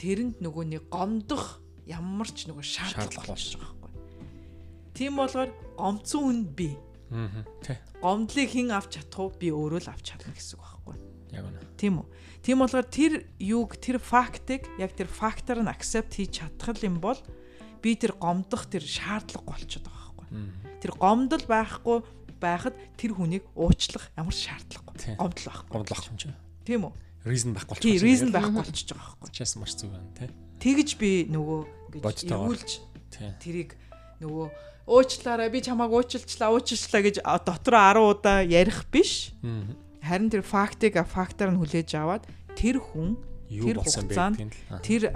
[0.00, 4.04] тэрэнд нөгөө нэг гомдох ямар ч нөгөө шаардлага болж байгаа байхгүй.
[4.92, 6.70] Тийм болохоор гомцсон үн би.
[7.08, 7.76] Аа тий.
[8.04, 9.32] Гомдлыг хэн авч чадах уу?
[9.32, 10.96] Би өөрөө л авч чадна гэсэн үг байхгүй.
[11.32, 11.60] Яг үнэ.
[11.80, 12.06] Тийм үү.
[12.44, 17.18] Тийм болохоор тэр юуг тэр фактыг яг тэр фактор нь accept хийж чадах юм бол
[17.80, 20.28] би тэр гомдох тэр шаардлага болчиход байгаа байхгүй.
[20.84, 21.98] Тэр гомдол байхгүй
[22.38, 25.16] байхад тэр хүнийг уучлах ямар шаардлагагүй.
[25.16, 25.70] Гомдол байхгүй.
[25.72, 26.36] Гомдол байхгүй юм чинь.
[26.62, 26.92] Тийм үү?
[27.26, 27.98] Reason байхгүй болчихсон.
[27.98, 29.30] Тийм, reason байхгүй болчихж байгаа байхгүй.
[29.34, 30.30] Чаас маш зүг байна, тий.
[30.62, 32.70] Тэгж би нөгөө гэж эргүүлж
[33.42, 33.74] тэрийг
[34.22, 34.46] нөгөө
[34.88, 39.36] уучлаарай би чамааг уучлалчлаа уучлалчлаа гэж дотор 10 удаа ярих биш.
[40.02, 42.24] Харин тэр фактыг фактаар нь хүлээж аваад
[42.56, 45.12] тэр хүн тэр хугацаанд тэр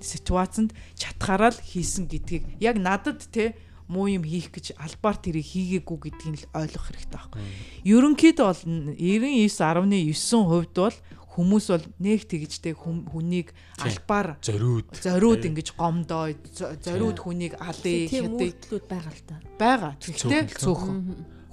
[0.00, 2.48] ситуацанд чатгаараа л хийсэн гэдгийг.
[2.60, 3.52] Яг надад те
[3.88, 7.40] муу юм хийх гэж албаар тэрийг хийгээгүй гэдгийг л ойлгох хэрэгтэй байхгүй.
[7.84, 8.62] Ерөнхийдөө бол
[8.96, 10.96] 99.9 хувьд бол
[11.34, 13.50] хүмүүс бол нэг тэгжтэй хүнийг
[13.82, 14.86] албаар зориуд.
[15.02, 16.30] зориуд ингэж гомдоо
[16.78, 19.36] зориуд хүнийг алъя хэдэг байгаа л да.
[19.58, 19.92] Байгаа.
[19.98, 20.98] Тэгтээ цөөхөн.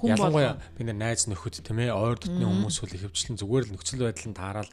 [0.02, 3.74] Хүн болгоо би нэр найз нөхөд тийм ээ ойр дотны хүмүүс үл ихэвчлэн зүгээр л
[3.78, 4.70] нөхцөл байдлыг таараад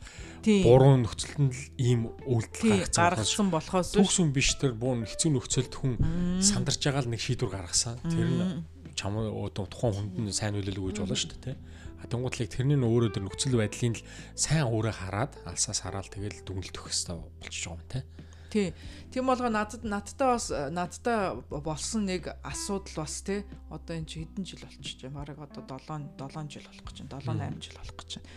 [0.65, 6.01] буруу нөхцөлд л ийм үйлдэл гаргасан болохоос төгсөн биш тэр буу хэцүү нөхцөлд хүн
[6.41, 8.01] сандарч байгаа л нэг шийдвэр гаргасан.
[8.09, 8.65] Тэр нь
[8.97, 11.61] чам тухайн хүнд нь сайн нөлөөлөг гэж болно шүү дээ тийм
[12.07, 14.07] Тэнгуудлыг тэрний өөрөө тэр нөхцөл байдлын л
[14.39, 18.01] сайн өөрөө хараад алсаас хараад тэгэл дүгнэлт өгөх хэрэгтэй болчихж байгаа юм те.
[18.49, 18.73] Тий.
[19.13, 23.45] Тийм болгоо надад надтай бас надтай болсон нэг асуудал бас те.
[23.69, 27.21] Одоо энэ чи хэдэн жил болчих чинь бараг одоо 7 7 жил болох гэж байна.
[27.21, 28.29] 7 8 жил болох гэж байна.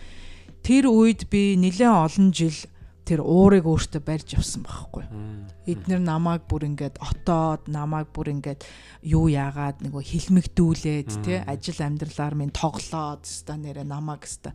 [0.61, 2.57] Тэр үед би нэлээд олон жил
[3.01, 5.05] тэр уурыг өөртөө барьж авсан байхгүй.
[5.65, 8.61] Эднэр намайг бүр ингээд отоод намайг бүр ингээд
[9.01, 14.53] юу яагаад нөгөө хилмигдүүлээд тий ажил амьдралаар минь тоглоод өста нэрэ намайг өста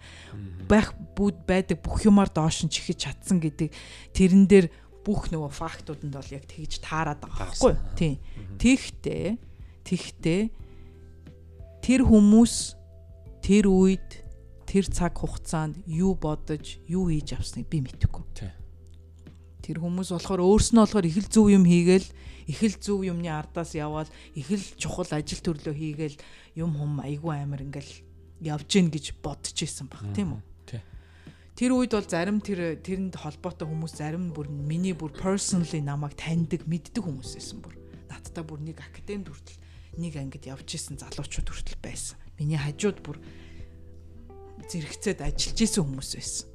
[0.71, 3.75] байх бүд байдаг бүх юмар доош нь чихэж чадсан гэдэг
[4.15, 4.67] тэрэн дээр
[5.03, 7.75] бүх нөгөө фактууданд бол яг тэгж таарад байгаа байхгүй.
[7.95, 8.15] Тий.
[8.59, 9.27] Тэгтээ
[9.87, 10.43] тэгтээ
[11.87, 12.55] тэр хүмүүс
[13.47, 14.26] тэр үед
[14.67, 18.53] тэр цаг хугацаанд юу бодож, юу хийж авсныг би мэдэхгүй.
[19.63, 22.09] Тэр хүмүүс болохоор өөрснөө болохоор их л зөв юм хийгээл,
[22.51, 26.17] их л зөв юмны ардаас яваал, их л чухал ажил төрлөө хийгээл
[26.59, 28.03] юм хум айгүй амар ингээл
[28.47, 30.43] явж гин гэж бодож исэн баг, тийм үү?
[31.57, 36.69] Тэр үед бол зарим тэр тэрэнд холбоотой хүмүүс зарим бүр миний бүр personally намайг таньдаг,
[36.69, 37.81] мэддэг хүмүүс байсан бүр.
[38.13, 39.65] Надтай бүр нэг академид хүртэл
[39.97, 42.21] нэг ангид явж исэн залуучууд хүртэл байсан.
[42.37, 43.17] Миний хажууд бүр
[44.71, 46.47] зэрэгцээд ажиллаж исэн хүмүүс байсан.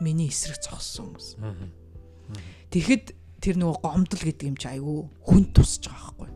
[0.00, 1.28] Миний эсрэг зогссон хүмүүс.
[2.72, 3.06] Тэгэхэд
[3.40, 6.30] тэр нөгөө гомдол гэдэг юм чи айгүй хүн тусч байгаа байхгүй.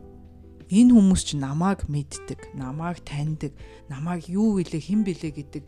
[0.73, 3.53] Энэ хүмүүс чи намайг мэддэг, намайг таньдаг,
[3.91, 5.63] намайг юу вилээ, хэн билээ гэдэг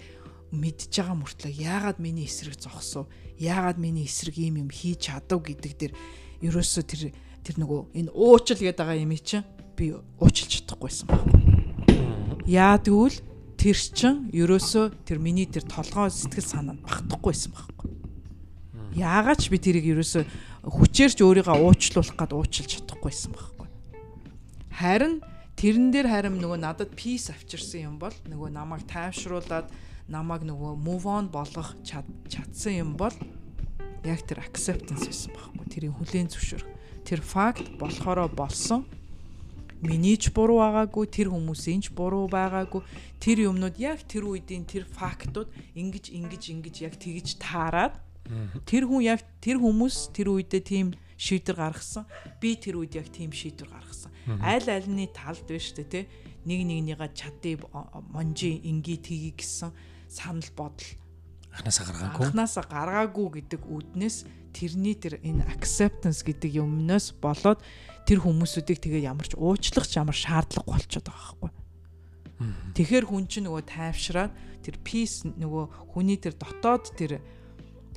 [0.55, 3.05] мэдж байгаа мөртлөө яагаад миний эсрэг зогсов?
[3.37, 5.91] Яагаад миний эсрэг ийм юм хийж чадав гэдэг дэр
[6.41, 7.01] ерөөсөө тэр
[7.45, 9.43] тэр нөгөө энэ уучил гэдэг байгаа юм чи
[9.75, 11.45] би уучлж чадахгүйсэн байна.
[12.47, 13.19] Яа тэгвэл
[13.65, 17.89] тэр чин ерөөсөө тэр миний тэр толгой сэтгэл санаа нь багтахгүйсэн байхгүй.
[18.93, 20.21] Яагаад ч би тэрийг ерөөсө
[20.69, 23.67] хүчээрч өөрийгөө уучлуулах гад уучлж чадахгүйсэн байхгүй.
[24.69, 25.25] Харин
[25.57, 29.73] тэрэн дээр харин нөгөө надад peace авчирсан юм бол нөгөө намайг тайвшруулад
[30.13, 33.17] намайг нөгөө move on болгох чадсан юм бол
[34.05, 35.65] яг тэр acceptance байсан байхгүй.
[35.73, 36.69] Тэрийг хүлээн зөвшөөрөх.
[37.01, 38.85] Тэр факт болохоро болсон
[39.81, 42.81] миний ч буруу байгаагүй тэр хүмүүсийн ч буруу байгаагүй.
[43.19, 47.99] Тэр юмнууд яг тэр үеийн тэр фактууд ингэж ингэж ингэж яг тэгж таарад
[48.65, 52.05] тэр хүн яг тэр хүмүүс тэр үедээ тийм шийдвэр гаргасан.
[52.41, 54.11] Би тэр үед яг тийм шийдвэр гаргасан.
[54.41, 56.01] Аль альны талд шүү дээ те
[56.45, 57.57] нэг нэгнийгээ чадъя
[58.09, 59.73] монжи инги тгий гэсэн
[60.09, 60.89] санал бодол.
[61.53, 62.25] Анханасаа гаргаагүй?
[62.25, 64.17] Анханасаа гаргаагүй гэдэг үүднээс
[64.53, 67.59] тэрний тэр энэ acceptance гэдэг юмнаас болоод
[68.05, 71.51] тэр хүмүүсүүдийг тэгээ ямар ч уучлах ямар шаардлага болчиход байгаа байхгүй.
[72.75, 77.23] Тэгэхээр хүн чинь нөгөө тайвшраад тэр peace нөгөө хүний тэр дотоод тэр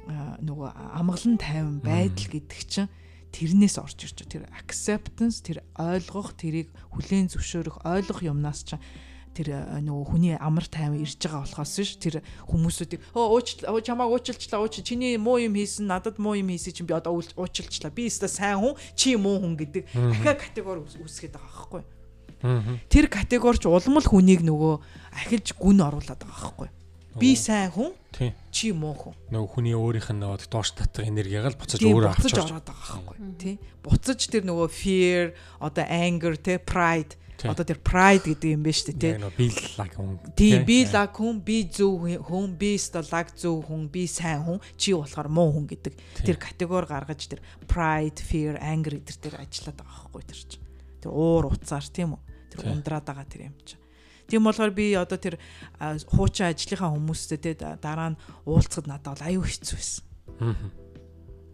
[0.09, 2.88] нөгөө амгалан тайван байдал гэдэг чинь
[3.35, 4.25] тэрнээс орж ирж.
[4.25, 8.81] Тэр acceptance, тэр ойлгох, тэрийг хүлээн зөвшөөрөх, ойлгох юмнаас чинь
[9.38, 12.18] тэр э, нөгөө хүний амар тайван ирж байгаа болохоос ш тэр
[12.51, 16.90] хүмүүсүүдийг өө ууч чамааг уучлчлаа ууч чиний муу юм хийсэн надад муу юм хийсэн чинь
[16.90, 19.94] би одоо уучлчлаа би өстө сайн хүн чи муу хүн гэдэг.
[19.94, 21.83] Ахаа категори үүсгээд байгаа байхгүй
[22.38, 24.74] тэр категорич улам л хүнийг нөгөө
[25.27, 26.68] ахилж гүн оруулаад байгаа байхгүй
[27.18, 27.90] би сайн хүн
[28.55, 29.14] чи муу хүн.
[29.35, 33.16] Нөгөө хүний өөрийнх нь нөгөө доош татах энергиг л буцаж өөрөө авч ороод байгаа байхгүй
[33.42, 33.57] тий.
[33.83, 38.94] Буцаж тэр нөгөө fear одоо anger тий pride Одоо тэр pride гэдэг юм байна шүү
[38.98, 39.31] дээ тий.
[39.38, 39.46] Би
[39.79, 40.14] лаг хүн.
[40.35, 44.90] Тий, би лаг хүн, би зөв хүн, би лаг зөв хүн, би сайн хүн, чи
[44.90, 45.94] болохоор муу хүн гэдэг
[46.27, 47.38] тэр категори гаргаж тэр
[47.70, 50.66] pride, fear, anger гэдэр тэр ажиллаад байгаа байхгүй тэр чинь.
[50.98, 52.22] Тэр уур уцаар тийм үү?
[52.51, 53.83] Тэр ундраад байгаа тэр юм чинь.
[54.27, 55.38] Тийм болохоор би одоо тэр
[56.11, 58.20] хуучин ажлынхаа хүмүүстэй те дараа нь
[58.51, 60.03] уулзахад надад бол аюу хэцүү байсан.
[60.42, 60.88] Аа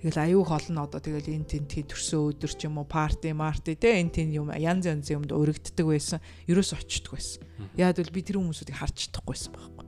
[0.05, 3.33] Тэгэл аюу хол нь одоо тэгэл энэ тэн тий төрсөн өдөр ч юм уу парти
[3.33, 6.21] марти те энэ тэн юм янз янз юмд өргөддөг байсан.
[6.45, 7.41] Ерөөс очдөг байсан.
[7.73, 9.87] Яад бол би тэр хүмүүсүүдийг харж чадахгүйсэн байхгүй.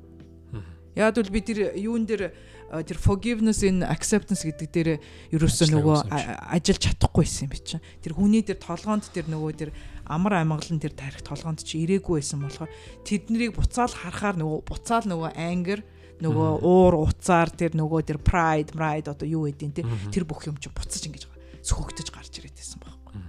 [0.97, 4.91] Яад бол би тэр юун дээр тэр forgiveness in acceptance гэдэг дээр
[5.37, 7.85] ерөөсөө нөгөө ажиллаж чадахгүйсэн юм би чинь.
[8.01, 9.71] Тэр хүний тэр толгоонд тэр нөгөө тэр
[10.09, 12.73] амар амгалан тэр тарих толгоонд чи ирээгүй байсан болохоор
[13.05, 15.85] тэднийг буцаал харахаар нөгөө буцаал нөгөө anger
[16.23, 20.57] нөгөө уур уцаар тэр нөгөө тэр pride pride одоо юу гэдیں те тэр бүх юм
[20.57, 21.29] чи буцаж ингэж
[21.61, 23.21] сөхөгдөж гарч ирээд байсан байхгүй.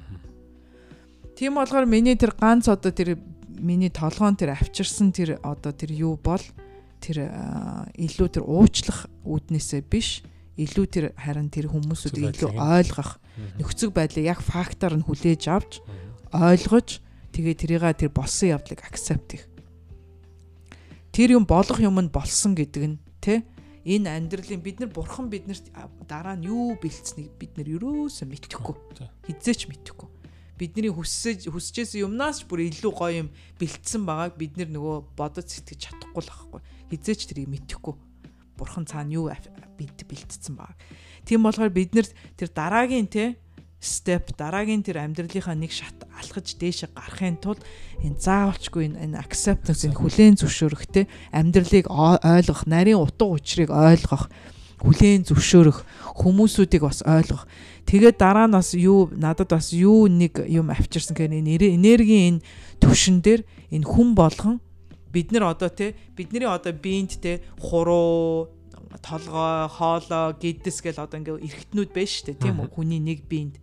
[1.36, 3.19] Тийм болохоор миний тэр ганц одоо тэр
[3.60, 6.41] миний толгоон тэр авчирсан тэр одоо тэр юу бол
[7.04, 7.28] тэр
[7.97, 10.23] илүү тэр уучлах үүднээсээ биш
[10.58, 13.21] илүү тэр харин тэр хүмүүсүүдийг илүү ойлгох
[13.62, 15.82] нөхцөг байдлыг яг фактор нь хүлээж авч
[16.34, 17.04] ойлгож
[17.36, 19.45] тэгээ тэрийга тэр болсон явдлыг акцепт хийх
[21.17, 23.41] тэр юм болох юм нь болсон гэдэг нь тэ?
[23.89, 25.73] Энэ амьдралын бид нар бурхан биднэрт
[26.06, 28.77] дараа нь юу бэлдсэнийг бид нар ерөөсөө мэдэхгүй.
[29.25, 30.13] Хизээч мэдэхгүй.
[30.62, 35.49] Бидний хүсэж хүсэжсэн юмнаас ч бүр илүү гоё юм бэлдсэн байгааг бид нар нөгөө бодож
[35.49, 36.62] сэтгэж чадахгүй л байхгүй
[36.93, 37.97] хизээч тэрийг мэдэхгүй.
[38.53, 39.34] Бурхан цаана юу
[39.77, 40.77] бид бэлдсэн баг
[41.25, 42.06] тийм болохоор бид нар
[42.38, 43.38] тэр дараагийн те
[43.80, 47.62] степ дараагийн тэр амьдралынхаа нэг шат алхаж дээшээ гарахын тулд
[48.02, 54.34] энэ заавалчгүй энэ acceptance энэ хүлээн зөвшөөрөхтэй амьдралыг ойлгох, нарийн утга учирыг ойлгох,
[54.82, 55.86] хүлээн зөвшөөрөх,
[56.18, 57.46] хүмүүсүүдийг бас ойлгох.
[57.86, 62.44] Тэгээд дараа нь бас юу надад бас юу нэг юм авчирсан гэхээр энэ энергийн энэ
[62.82, 64.58] төвшин дээр энэ хүн болгон
[65.13, 68.50] бид нар одоо те бидний одоо биед те хуруу
[69.02, 72.70] толгой, хоолой, гидс гэл одоо ингээ эргэтнүүд шүү дээ тийм үү?
[72.72, 73.58] Хүний нэг биед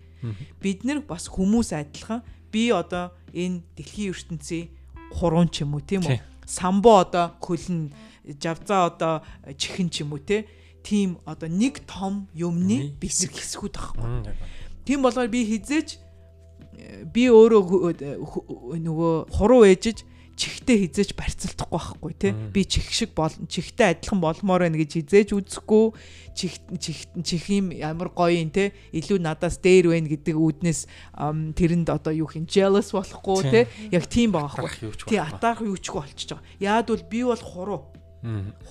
[0.61, 2.23] Бид нэр бас хүмүүс адилхан.
[2.53, 4.71] Би одоо энэ дэлхийн ертөнцийн
[5.13, 6.23] хуруун ч юм уу тийм үү?
[6.47, 7.91] Самбо одоо хөлн
[8.25, 9.15] жавзаа одоо
[9.59, 10.23] чихэн ч юм уу
[10.85, 14.37] тийм одоо нэг том юмны бисэг хэсгүүд байхгүй.
[14.85, 15.99] Тийм болохоор би хизээч
[17.09, 20.05] би өөрөө нөгөө хуруу ээжиж
[20.35, 22.33] чихтэй хизээж барьцалдахгүй байхгүй тий.
[22.33, 25.95] Би чих шиг бол чихтэй адилхан болмоор байна гэж хизээж үзэхгүй.
[26.35, 28.73] Чих чих юм ямар гоё юм тий.
[28.95, 30.81] Илүү надаас дээр байна гэдэг үүднээс
[31.55, 33.65] тэрэнд одоо юу хин jealous болохгүй тий.
[33.91, 34.95] яг тийм байхгүй.
[35.07, 37.83] Тий атаах юу ч болчихж байгаа яад бол би бол хуруу.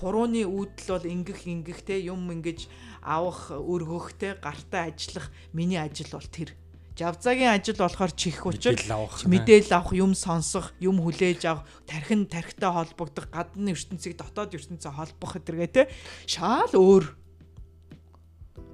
[0.02, 2.10] Хурууны үүдэл бол ингэх ингэх тий.
[2.10, 2.66] Юм ингэж
[3.06, 4.34] авах өргөх тий.
[4.34, 6.52] Гартаа ажиллах миний ажил бол тэр
[6.94, 13.34] Жавзагийн ажил болохоор чих учир мэдээлэл авах, юм сонсох, юм хүлээж авах, тархин тархитай холбогдох,
[13.34, 15.82] гадны ертөнцийг дотоод ертөнцөө холбох гэдэргээ те
[16.30, 17.10] шал өөр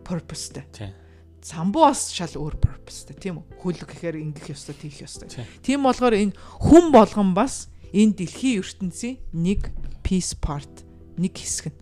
[0.04, 0.92] purposeтэй.
[1.40, 3.56] Самбуу бас шал өөр purposeтэй тийм үү?
[3.56, 5.32] Хөл гэхээр ингэх ёстой, тийх ёстой.
[5.64, 9.72] Тийм болохоор энэ хүн болгон бас энэ дэлхийн ертөнцийн нэг
[10.04, 10.84] piece part,
[11.16, 11.80] нэг хэсэг нь.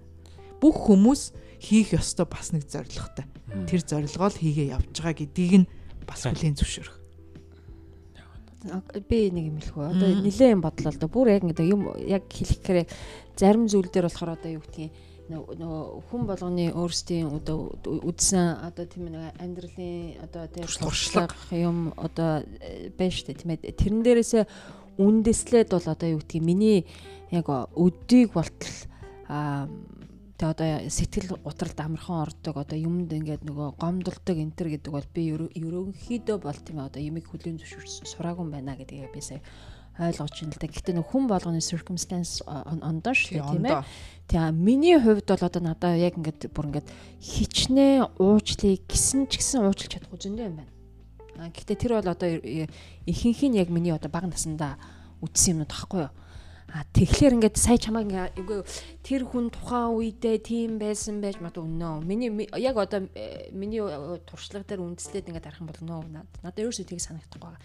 [0.62, 3.26] Бүх хүмүүс хийх ёстой бас нэг зорилготой.
[3.66, 5.70] Тэр зорилгоо л хийгээ явж байгаа гэдгийг нь
[6.08, 6.96] бас хүлээн зөвшөөрөх.
[9.06, 9.86] Би нэг юм хэлэх үү.
[9.92, 11.06] Одоо нилээн бодлоо л да.
[11.06, 12.88] Бүр яг ингэ юм яг хэлэхээр
[13.38, 14.90] зарим зүйл дээр болохоор одоо юу гэдгийг
[15.28, 22.48] нөгөө хүн болгоны өөрсдийн одоо үдсэн одоо тийм нэг амьдралын одоо тийм туршлага юм одоо
[22.64, 24.44] э, байна шүү дээ тийм ээ тэрэн дээрээсээ
[24.96, 26.88] үндэслээд бол одоо юу гэдгийг миний
[27.28, 27.44] яг
[27.76, 28.76] өдийг болтол
[29.28, 29.68] аа
[30.38, 35.34] тэгээ одоо сэтгэл утралд амархан ордог одоо юмд ингээд нөгөө гомдолдог энтер гэдэг бол би
[35.34, 39.42] ерөнхийдөө бол тийм одоо ямиг хүлийн зөвшөөрс сураагүй байна гэдгийг би сая
[39.98, 40.70] ойлгож байна л да.
[40.70, 43.82] Гэхдээ нөх хүн болгоны circumstance ондоо шүү дээ тийм ээ.
[44.30, 49.66] Тэгээ миний хувьд бол одоо надаа яг ингээд бүр ингээд хичнээн уучлыг гисэн ч гэсэн
[49.66, 50.72] уучлах чадахгүй зөндөө юм байна.
[51.34, 54.78] А гэхдээ тэр бол одоо ихэнх нь яг миний одоо бага насандаа
[55.18, 56.14] үтсэн юмнууд тахгүй юу?
[56.68, 58.60] А тэгэхээр ингээд сая чамаа ингээ үгүй
[59.00, 62.04] тэр хүн тухайн үедээ тийм байсан байж магадгүй өнөө.
[62.04, 62.28] Миний
[62.60, 66.92] яг одоо э, миний э, туршлага дээр үндэслээд ингээд харах юм бол нөө надад ерөөсөө
[66.92, 67.60] тийг санагдахгүй байгаа.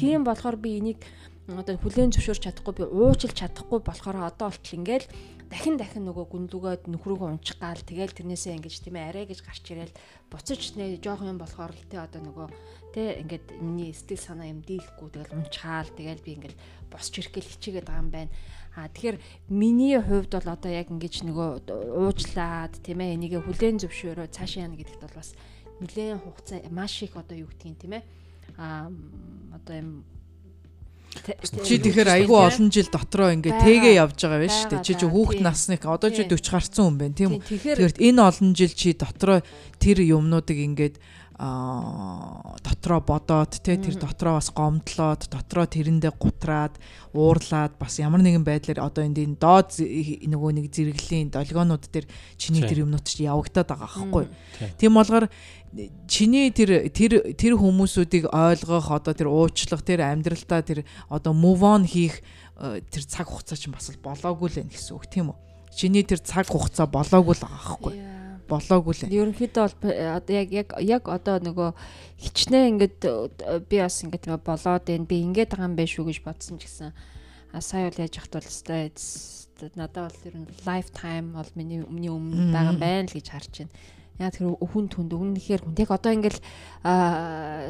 [0.00, 1.04] Тийм болохоор би энийг
[1.48, 5.08] одоо хүлэн зөвшөөрч чадахгүй би уучлж чадахгүй болохоор одоо болтол ингээл
[5.48, 9.64] дахин дахин нөгөө гүнлүгөөд нөхрөөгөө унчих гал тэгэл тэрнээсээ ингэж тийм ээ арай гэж гарч
[9.72, 9.96] ирэл
[10.28, 12.48] буцаж нэ жоох юм болохоор л те одоо нөгөө
[12.94, 15.08] те ингээд миний сэтгэл санаа юм дийлэхгүй.
[15.12, 16.56] Тэгэл унчаал тэгэл би ингээд
[16.88, 18.32] босч ирэхгээл хичээгээд байгаа юм байна.
[18.78, 19.18] А тэгэхээр
[19.50, 21.48] миний хувьд бол одоо яг ингэж нөгөө
[21.98, 25.34] уучлаад тийм ээ энийгээ хүлэн зөвшөөрөө цаашаа яана гэдэгт бол бас
[25.82, 28.02] нэлээд хугацаа маш их одоо юу гэдгийг тийм ээ
[28.56, 28.90] а
[29.54, 29.90] одоо юм
[31.64, 34.86] Чи тэгэхээр айгүй олон жил дотроо ингээ тэгээ явж байгаа байж шүү дээ.
[34.86, 37.42] Чи чи хүүхэд насны одоо чи 40 гарсан хүн байна тийм үү?
[37.42, 39.40] Тэгэхээр энэ олон жил чи дотроо
[39.82, 40.96] тэр юмнуудыг ингээд
[41.38, 46.74] дотроо бодоод те тэр дотроо бас гомдлоод дотроо тэрэндээ гутраад
[47.14, 52.66] уурлаад бас ямар нэгэн байдлаар одоо энд энэ доод нөгөө нэг зэрэглэлийн долгионууд дээр чиний
[52.66, 54.26] тэр юмнууд чи явагдаад байгаа байхгүй.
[54.82, 55.30] Тийм болгоор
[56.10, 61.86] чиний тэр тэр тэр хүмүүсүүдийг ойлгох одоо тэр уучлах тэр амьдралтаа тэр одоо move on
[61.86, 62.18] хийх
[62.58, 65.38] э, тэр цаг хугацаа чинь бас болоогүй л байх гэсэн үг тийм үү?
[65.70, 68.17] Чиний тэр цаг хугацаа болоогүй л байгаа байхгүй
[68.48, 69.12] болоогүй л.
[69.12, 71.70] Ерөнхийдөө бол одоо яг яг яг одоо нөгөө
[72.18, 73.00] хичнээн ингээд
[73.68, 75.06] би бас ингээд болоод байна.
[75.06, 76.90] Би ингээд байгаа юм байх шүү гэж бодсон ч гэсэн
[77.52, 78.92] а сая бол яаж яхад бол өстой
[79.74, 83.72] надад бол ер нь lifetime бол миний өмнө өмнө байгаа байна л гэж харж байна.
[84.18, 86.40] Яг тэр хүн түнд өгнөхээр хүн яг одоо ингээл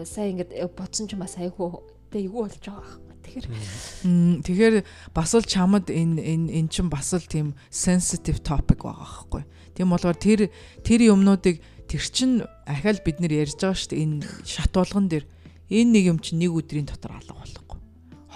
[0.04, 1.68] сая ингээд бодсон ч бас айгүй
[2.12, 3.08] тэ эйгүү болж байгаа байхгүй.
[3.28, 4.74] Тэгэхээр тэгэхээр
[5.12, 9.42] бас л чамд энэ энэ эн чин бас л тийм sensitive topic байгаа байхгүй.
[9.78, 10.50] Тийм болохоор тэр
[10.82, 15.24] тэр юмнуудыг тэр чин ахаал бид нэр ярьж байгаа шүү дээ энэ шат болгон дээр
[15.70, 17.78] энэ нэг юм чинь нэг өдрийн дотор алга болохгүй.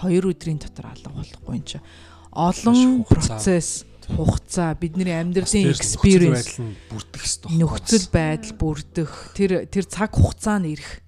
[0.06, 1.82] Хоёр өдрийн дотор алга болохгүй юм чинь
[2.30, 6.62] олон процесс хугацаа бидний амьдралын experience.
[7.50, 11.02] Нөхцөл байдал бүрдэх тэр тэр цаг хугацаа нь ирэх.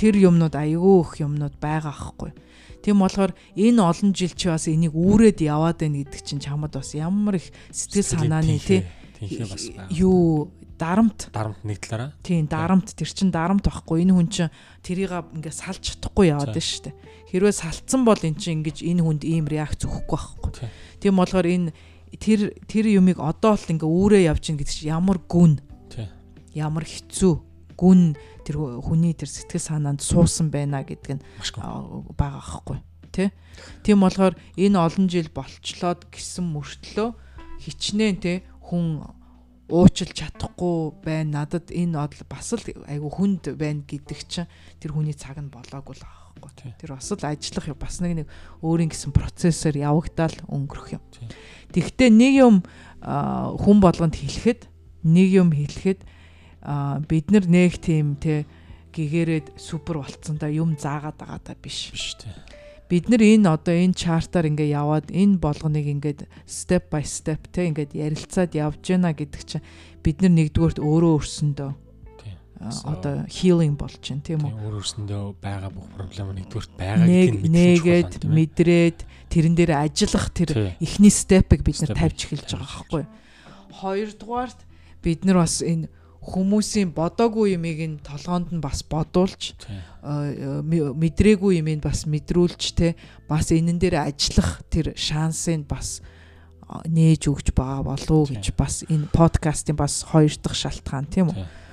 [0.00, 2.32] Тэр юмнууд аягүй их юмнууд байгаа аахгүй.
[2.84, 6.94] Тийм болохоор энэ олон жил чи бас энийг үүрээд яваад байна гэдэг чинь чамд бас
[6.94, 8.84] ямар их сэтгэл санааны тий
[9.16, 9.88] Тинхээ бас байна.
[9.90, 12.12] Юу дарамт дарамт нэг талаараа.
[12.22, 14.04] Тийм дарамт тэр чин дарамт байхгүй.
[14.04, 14.48] Энэ хүн чин
[14.84, 16.96] тэрийг ингээд салж чадахгүй яваад байна шүү дээ.
[17.32, 20.52] Хэрвээ салцсан бол эн чин ингэж энэ хүнд ийм реакц өгөхгүй байхгүй.
[21.00, 21.72] Тийм болохоор энэ
[22.20, 25.60] тэр тэр юмыг одоо л ингээ үүрээ явж гин гэдэг чинь ямар гүн.
[26.52, 27.32] Ямар хэцүү
[27.76, 31.22] гүн тэр хүний тэр сэтгэл санаанд суусан байна гэдэг нь
[32.16, 32.80] байгаа аахгүй
[33.12, 33.28] тий.
[33.84, 37.08] Тийм болохоор энэ олон жил болчлоод гисэн мөртлөө
[37.60, 39.02] хичнээн тий хүн
[39.70, 41.42] уучлж чадахгүй байна.
[41.42, 45.98] Надад энэ одл бас л айгу хүнд байна гэдэг чинь тэр хүний цаг нь болоогүй
[45.98, 46.50] л аахгүй.
[46.78, 48.28] Тэр бас л ажиллах бас нэг нэг
[48.62, 51.02] өөрийн гэсэн процессор явагдаал өнгөрөх юм.
[51.74, 52.54] Тэгвэл нэг юм
[52.94, 54.70] хүн болгонд хэлэхэд
[55.02, 56.00] нэг юм хэлэхэд
[57.10, 58.46] бид нар нэг тийм те
[58.94, 61.90] гэгээрээд супер болцсон да юм заагаад байгаа да биш.
[61.90, 62.30] Биш те
[62.86, 67.66] бид нар энэ одоо энэ чартаар ингээ яваад энэ болгоныг ингээд step by step те
[67.66, 69.66] ингээд ярилцаад явж гэнэ гэдэг чинь
[70.02, 71.70] бид нар нэгдүгээрт өөрөө өрсөндөө
[72.88, 74.52] одоо healing болж байна тийм үү?
[74.54, 81.12] Өөрөө өрсөндөө байгаа бүх проблем нэгдүгээрт байгаа гэдгийг нэгээд мэдрээд тэрэн дээр ажиллах тэр эхний
[81.12, 83.04] степыг бид нар тавьж эхэлж байгаа байхгүй
[83.76, 84.60] хоёрдугаарт
[85.04, 85.92] бид нар бас энэ
[86.26, 89.54] хүмүүсийн бодоогүй юмыг нь толгоонд нь бас бодуулж
[90.02, 92.98] мэдрээгүй юмыг бас мэдрүүлж те
[93.30, 96.02] бас энэн дээр ажиллах тэр шансыг бас
[96.66, 101.65] нээж өгч байгаа болов уу гэж бас энэ подкастын бас хоёр дахь шалтгаан тийм үү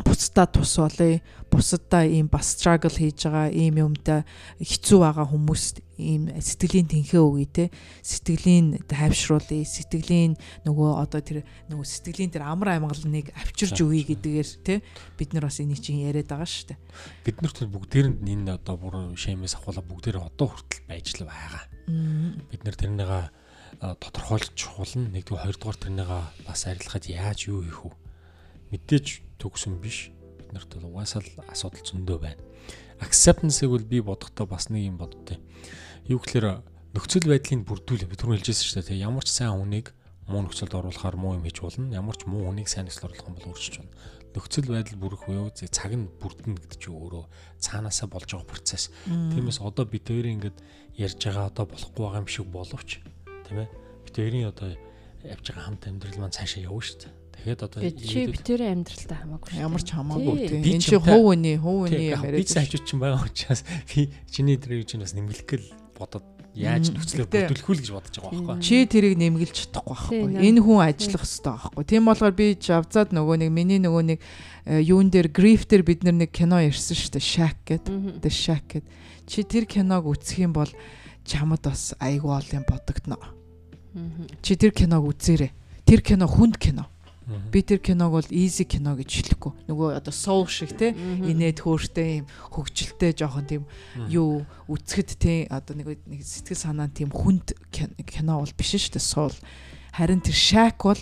[0.00, 1.20] бусдаа тус болъё.
[1.52, 4.24] Бусдаа ийм бас struggle хийж байгаа ийм юмтай
[4.56, 7.64] хэцүү байгаа хүмүүст ийм сэтгэлийн тэнхээ өгье те.
[8.00, 9.60] Сэтгэлийн тайвшруулъя.
[9.68, 14.80] Сэтгэлийн нөгөө одоо тэр нөгөө сэтгэлийн тэр амар амгалныг авчирж өгье гэдгээр те.
[15.20, 16.80] Бид нар бас энийг чинь яриад байгаа шүү дээ.
[17.28, 21.68] Бид нарт бүгдээр нь энэ одоо бүр шэмээс ахвала бүгдээр одоо хүртэл байж л байгаа.
[22.48, 23.20] Бид нар тэрнийга
[23.76, 26.18] тодорхойлж чухал нь нэгдүгээр хоёрдугаар тэрнийга
[26.48, 28.01] бас арилгахад яаж юу хийх вэ?
[28.72, 30.08] Мэдээж төгсөн биш.
[30.40, 32.40] Бид нарт бол угаасаа л асуудал зөндөө байна.
[33.04, 35.36] Acceptance-ыг бол би бодохдоо бас нэг юм боддتي.
[36.08, 36.64] Юу гэхээр
[36.96, 38.08] нөхцөл байдлыг бүрдүүлээ.
[38.08, 39.04] Би түрүү хэлжсэн шүү дээ.
[39.04, 39.92] Ямар ч сайн хүнийг
[40.24, 41.92] муу нөхцөлд оруулахаар муу юм хийж болно.
[41.92, 43.92] Ямар ч муу хүнийг сайн нөхцөлд оруулах юм бол өөрчилж байна.
[44.32, 47.24] Нөхцөл байдал бүрэх буюу цаг нь бүрдэнэ гэдэг чинь өөрөө
[47.60, 48.88] цаанаасаа болж байгаа процесс.
[49.04, 50.56] Тиймээс одоо бид хоёрын ингэж
[50.96, 53.04] ярьж байгаа одоо болохгүй байгаа юм шиг боловч
[53.44, 53.68] тийм ээ.
[54.08, 54.68] Бид хоёрын одоо
[55.20, 57.21] явж байгаа хамт амьдрал маань цаашаа явна шүү дээ.
[57.42, 59.58] Тэгэхэд одоо чи битэрийн амьдралтай хамаагүй шүү.
[59.58, 60.62] Ямар ч хамаагүй тийм.
[60.62, 62.38] Энэ чи хов үний хов үний юм яриад.
[62.38, 65.66] Би хажууд чинь байгаа учраас би чиний дээр юу чинь бас нэмэлэх гэл
[65.98, 66.22] бодоод
[66.54, 68.62] яаж нөхцөлөөр бүрдүүлэх үү гэж бодож байгаа байхгүй.
[68.62, 70.46] Чи тэрийг нэмгэлж чадахгүй байхгүй.
[70.46, 71.84] Энэ хүн ажиллах хэрэгтэй байхгүй.
[71.88, 74.18] Тийм болохоор би жавзаад нөгөө нэг миний нөгөө нэг
[74.68, 77.24] э, юун дээр гриф дээр бид нар нэг кино ярьсан шүү дээ.
[77.24, 78.20] Shack гэдэг.
[78.20, 78.92] The Shack гэдэг.
[79.24, 80.68] Чи тэр киног үзэх юм бол
[81.24, 83.16] чамд бас айгүй олон бодогдно.
[84.44, 85.56] Чи тэр киног үзээрэй.
[85.88, 86.91] Тэр кино хүнд кино.
[87.26, 89.70] Би тэр киног бол easy кино гэж хэлэхгүй.
[89.70, 93.62] Нөгөө одоо soul шиг те инээд хөөртэй юм хөгжилтэй жоохон тийм
[94.10, 99.06] юу үцгэд те одоо нэг нэг сэтгэл санаа тийм хүнд кино бол биш шүү дээ
[99.06, 99.34] soul.
[99.94, 101.00] Харин тэр shack бол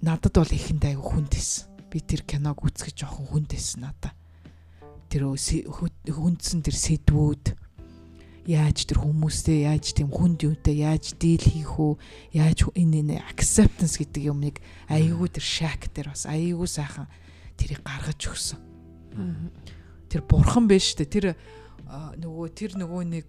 [0.00, 1.68] надад бол ихэнд айгу хүнд байсан.
[1.92, 4.16] Би тэр киног үзэх жоохон хүнд байсан надад.
[5.12, 7.67] Тэр хүндсэн тэр сэдвүүд
[8.48, 12.00] яаж тэр хүмүүстэй яаж тийм хүнд юутай яаж дийл хийх үү
[12.32, 14.56] яаж энэ энэ acceptance гэдэг юмыг
[14.88, 17.12] айгүй тэр шак дээр бас айгүй сайхан
[17.60, 18.60] тэрийг гаргаж өгсөн.
[20.08, 21.26] Тэр бурхан биш үү тэр
[21.88, 23.28] нөгөө тэр нөгөө нэг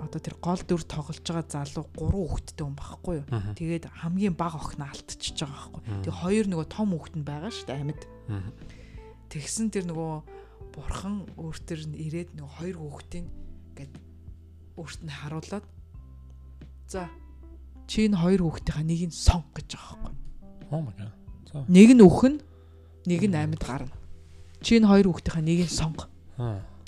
[0.00, 3.26] одоо тэр гол дүр тоглож байгаа залуу гурван хүүхэдтэй хүн байхгүй юу.
[3.56, 5.82] Тэгээд хамгийн бага охин алдчихж байгаа байхгүй.
[6.08, 8.02] Тэгээ хоёр нөгөө том хүүхэд нь байгаа шүү дээ амьд.
[9.28, 10.12] Тэгсэн тэр нөгөө
[10.72, 13.26] бурхан өөртөө ирээд нөгөө хоёр хүүхдийн
[13.72, 13.92] гээд
[14.76, 15.64] өөрт нь харуулад
[16.88, 17.08] за
[17.86, 20.14] чи энэ хоёр хүүхдийнхаа нэгийг сонг гэж байгаа байхгүй.
[20.72, 21.12] Oh my god.
[21.68, 22.34] Нэг нь өхөн,
[23.06, 23.94] нэг нь амьд гарна.
[24.64, 26.08] Чи энэ хоёр хүүхдийнхаа нэгийг сонг.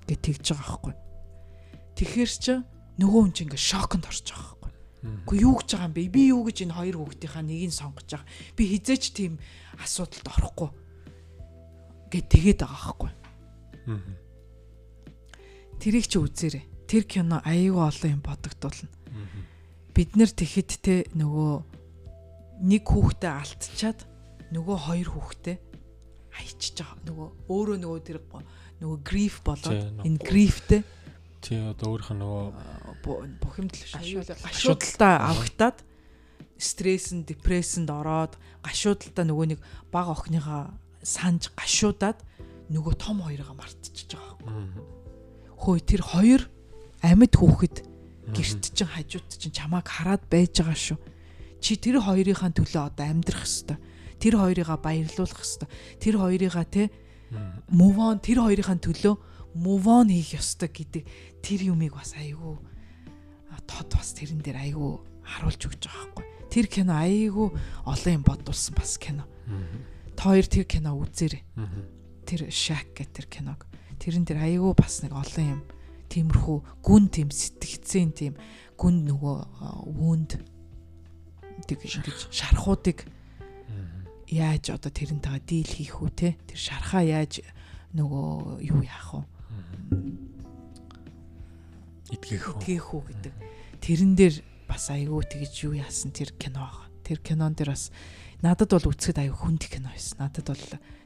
[0.06, 0.94] гэж тэгж байгаа байхгүй.
[1.96, 2.54] Тэгэхээр чи
[2.98, 4.72] нөгөө хүн чинь ингээ шоконд орж байгаа байхгүй.
[5.06, 6.10] Гэхдээ юу гэж байгаа юм бэ?
[6.10, 8.28] Би юу гэж энэ хоёр хүүхдийнхаа нэгийг сонгож байгаа.
[8.56, 9.32] Би хизээч тийм
[9.78, 10.70] асуудалд орохгүй.
[12.10, 13.10] гэж тэгээд байгаа байхгүй.
[15.78, 18.90] Тэрийг чи үзээрэй тэр кино аюу олон юм бодогдуулна.
[19.94, 21.52] Бид нэр тэгэхэд те нөгөө
[22.66, 24.04] нэг хүүхдээ алдчихад
[24.54, 25.56] нөгөө хоёр хүүхдээ
[26.32, 27.00] хайчиж байгаа.
[27.06, 28.18] Нөгөө өөрөө нөгөө тэр
[28.80, 30.82] нөгөө grief болоод энэ griefтэй
[31.40, 32.46] тий одоо өөрийнх нь нөгөө
[33.40, 35.78] бухимдал гашуудалтаа авахтаад
[36.58, 38.34] стресс нь депрессэнд ороод
[38.66, 39.60] гашуудалтаа нөгөө нэг
[39.94, 42.18] баг охиныхаа санаж гашуудаад
[42.72, 44.36] нөгөө том хоёроо мартчихж байгаа.
[45.56, 46.42] Хөөе тэр хоёр
[47.06, 47.76] амьд хүүхэд
[48.34, 50.98] гэрт чинь хажууд чинь чамааг хараад байж байгаа шүү.
[51.62, 53.78] Чи тэр хоёрынхаа төлөө одоо амьдрах хэвээр.
[54.18, 55.70] Тэр хоёрыгаа баярлуулах хэвээр.
[56.02, 56.90] Тэр хоёрыгаа те
[57.70, 59.14] move on тэр хоёрынхаа төлөө
[59.54, 61.02] move on хийх ёстой гэдэг
[61.40, 62.58] тэр юмыг бас айгүй
[63.66, 64.94] тод бас тэрэн дээр айгүй
[65.26, 66.24] харуулж өгч байгаа байхгүй.
[66.50, 67.48] Тэр кино айгүй
[67.84, 69.26] олон юм бодулсан бас кино.
[70.14, 71.42] Та хоёр тэр кино үзээрэй.
[72.24, 73.66] Тэр Shack гэх тэр киног.
[73.98, 75.60] Тэрэн дээр айгүй бас нэг олон юм
[76.10, 78.34] тиймэрхүү гүн тийм сэтгцэн тийм
[78.76, 79.36] гүн нөгөө
[79.90, 80.30] вүнд
[81.66, 83.08] тэг ингэж шархуудыг
[84.30, 87.40] яаж одоо тэрнтэйгээ дийл хийх үү те тэр шархаа яаж
[87.94, 89.22] нөгөө юу яах вэ?
[92.10, 92.58] Итгэх үү?
[92.58, 93.34] Итгэх үү гэдэг.
[93.80, 94.34] Тэрэн дээр
[94.66, 96.66] бас айгүй тэгж юу яасан тэр кино
[97.06, 97.94] тэр кинон дээр бас
[98.42, 100.18] надад бол үзэхэд аюу хүнд кино байсан.
[100.26, 100.64] Надад бол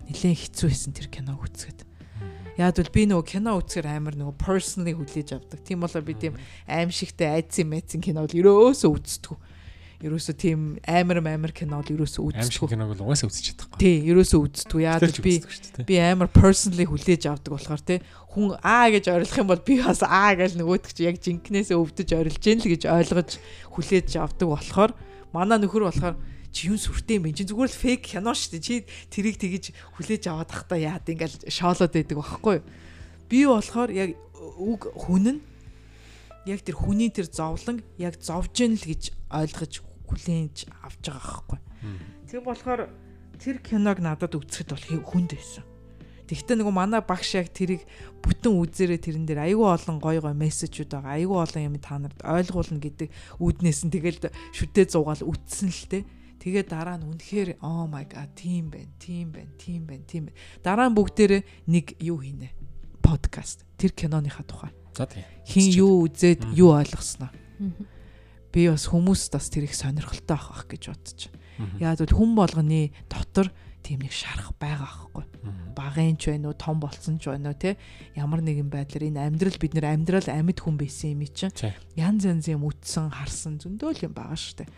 [0.08, 1.84] нэлээд хэцүү байсан тэр киног үзэхэд.
[2.60, 5.64] Яг бол би нөгөө кино үзэхээр амар нөгөө personally хүлээж авдаг.
[5.64, 6.36] Тийм болоо би тийм
[6.68, 9.40] аимшигтай айдсын мэцэн кино бол ерөөсөө үздэг.
[10.00, 12.44] Ерөөсөө тийм амар амар кино бол ерөөсөө үздэг.
[12.44, 13.80] Аимшиг киног бол угаасаа үзэж чадахгүй.
[13.80, 14.80] Тий, ерөөсөө үздэг.
[14.80, 15.34] Яг л би
[15.88, 18.00] би амар personally хүлээж авдаг болохоор тий
[18.30, 22.08] хүн аа гэж ойлгох юм бол би бас аа гэж нөгөөдөг чи яг жинкнээсээ өвдөж
[22.14, 23.30] орилж гэн л гэж ойлгож
[23.74, 24.92] хүлээж авдаг болохоор
[25.34, 26.16] манай нөхөр болохоор
[26.50, 27.34] чи юу сүртэй юм бэ?
[27.34, 28.66] Чи зүгээр л фейк кино шүү дээ.
[28.66, 28.74] Чи
[29.10, 29.64] тэрийг тэгэж
[29.98, 32.66] хүлээж аваад тахта яад ингээл шоолоод байдаг байхгүй юу?
[33.30, 34.18] Би болохоор яг
[34.58, 35.40] үг хүн нь
[36.46, 39.72] яг тэр хүний тэр зовлон яг зовж гэн л гэж ойлгож
[40.08, 41.58] хүлээж авч байгаа байхгүй.
[42.26, 42.82] Тийм болохоор
[43.38, 45.64] тэр киног надад үзэхэд бол хүнд байсан.
[46.30, 47.82] Тэгвэл нөгөө манай багш яг тэрийг
[48.22, 51.18] бүтэн үзээрээ тэрэн дээр айгүй олон гой гой мессежүүд байгаа.
[51.18, 53.08] Айгүй олон юм та нарт ойлгуулна гэдэг
[53.42, 56.06] үүднээс нь тэгэл шүтээ зугаал үтсэн л те.
[56.40, 60.38] Тэгээ дараа нь үнэхээр oh my god тийм байна, тийм байна, тийм байна, тийм байна.
[60.64, 62.48] Дараа нь бүгдээрээ нэг юу хийнэ.
[63.04, 63.68] Подкаст.
[63.76, 64.72] Тэр киноныхаа тухай.
[64.96, 65.28] За тийм.
[65.44, 67.28] Хин юу үзээд юу ойлгосноо.
[68.56, 71.20] Би бас хүмүүст бас тэр их сонирхолтой авах гэж бодож.
[71.76, 73.52] Яг бол хүн болгоны дотор
[73.84, 75.24] тийм нэг шарах байгаа аахгүй.
[75.76, 77.76] Багын ч байна уу, том болсон ч байна уу, те
[78.16, 81.52] ямар нэгэн байдлаар энэ амьдрал бид нэр амьдрал амьд хүн байсан юм чинь.
[81.96, 84.70] Янз янз юм үтсэн, харсан зөндөл юм байгаа шүү дээ.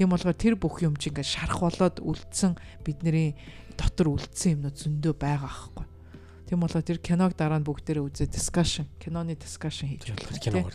[0.00, 2.56] Тийм болохоор тэр бүх юм чинь ингээд шарах болоод үлдсэн
[2.88, 3.36] бидний
[3.76, 5.84] дотор үлдсэн юмнууд зөндөө байгаа аахгүй.
[6.48, 10.72] Тийм болохоор тэр киног дараа нь бүгдээрээ үзээ discussion, киноны discussion хийж болох киногоор.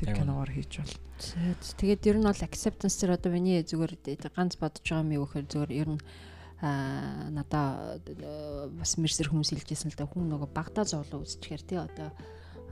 [0.00, 1.04] Тэр киногоор хийж болно.
[1.76, 3.92] Тэгээд ер нь бол acceptance тэр одоо миний зүгээр
[4.32, 6.02] ганц бодож байгаа юм юу гэхээр зүгээр ер нь
[6.64, 8.00] а надаа
[8.72, 12.08] бас мэрсэр хүмүүс хэлжсэн л да хүн нөгөө багтаа зовлоо үзчихээр тий одоо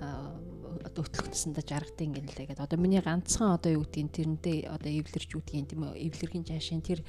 [0.00, 2.64] одоо өтлөгдсөндө жаргадیں۔ гэнэ лээ гэдэг.
[2.64, 7.04] Одоо миний ганцхан одоо юу гэдгийг тэрнтэй одоо эвлэрч гэдгийг тийм ээ эвлэрхийн жаашин тэр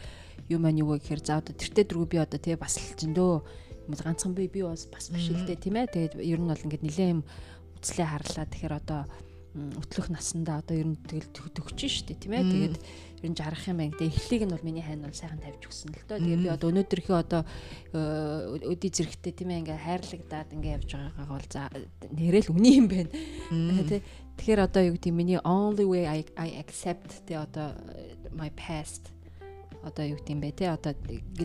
[0.51, 3.31] юу маань юу гэхээр за одоо тэртээ дөрөв би одоо тий бас л зөндөө
[3.87, 5.87] юм ганцхан би би бас бас биш л дээ тийм ээ.
[5.87, 7.21] Тэгээд ер нь бол ингээд нэлээд юм
[7.79, 8.45] үцлээ харлаа.
[8.45, 9.01] Тэгэхээр одоо
[9.51, 12.43] өтлөх насандаа одоо ер нь тэгэл төгч штэ тийм ээ.
[12.47, 12.75] Тэгээд
[13.22, 13.95] ер нь жаргах юм байна.
[13.97, 16.17] Тэгээд эхлийг нь бол миний хайн бол сайхан тавьж өгсөн л доо.
[16.17, 17.41] Тэгээд би одоо өнөөдрийнхөө одоо
[17.93, 21.63] э, өдий зэрэгтэй тийм ээ ингээ хайрлагдаад ингээ явж байгаагаа бол за
[22.09, 23.11] нэрэл үний юм байна.
[23.89, 24.01] Тэ
[24.41, 27.78] тэгэхээр одоо юу гэдэг миний only way I I accept тэ одоо
[28.34, 29.13] my past
[29.86, 30.93] одоо юу гэдэг юм бэ тэ одоо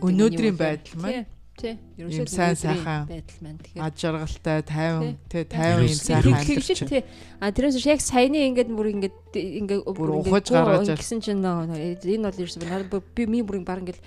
[0.00, 1.78] өнөөдрийн байдал маань Тий.
[1.96, 6.80] Ерөөсөө сайн сайхан байдал маань тэгэхээр аж жаргалтай 50 тий 50 юм сайхан амьдарч.
[6.84, 7.02] Тий.
[7.40, 12.40] А тэрээс яг саяны ингээд бүр ингээд ингээд бүр ухаж гаргаж гэсэн чинь энэ бол
[12.44, 14.00] ерөөсөө би ми бүр баг ингээд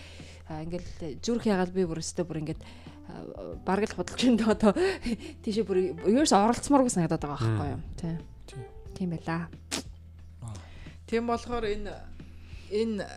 [0.69, 0.85] ингээд
[1.25, 2.61] зүрх ягаад би бүр өстө бүр ингээд
[3.65, 4.77] бараг л худалж энэ одоо
[5.41, 7.81] тийшээ бүр ерөөс оролцмооргүй санагдаад байгаа байхгүй юу.
[7.97, 8.13] Тий.
[8.93, 9.49] Тийм байла.
[11.09, 11.97] Тийм болохоор энэ
[12.69, 13.09] энэ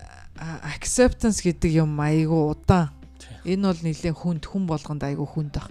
[0.73, 3.02] acceptance гэдэг юм айгу удаан
[3.45, 5.71] Энэ бол нэлийн хүнд хүн болгонд айгүй хүнд бах.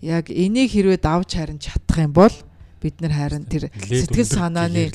[0.00, 2.32] Яг энийг хэрвээ давж харин чадах юм бол
[2.80, 4.88] бид нар харин тэр сэтгэл санааны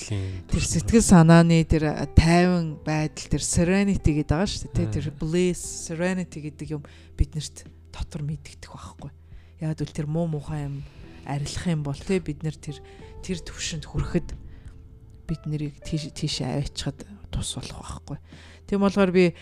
[0.50, 4.90] тэр сэтгэл санааны тэр тайван байдал тэр serenity гэдэг байгаа шүү дээ.
[4.90, 6.84] Тэр bliss serenity гэдэг юм
[7.14, 9.12] биднэрт дотор мэддэгдэх байхгүй.
[9.62, 10.82] Яг л тэр муу мухай юм
[11.30, 12.82] арилах юм бол те бид нар тэр
[13.22, 14.34] тэр төвшөнд хүрэхэд
[15.30, 18.18] бид нарыг тийш тийш аваачихад тус болох байхгүй.
[18.66, 19.34] Тийм болохоор би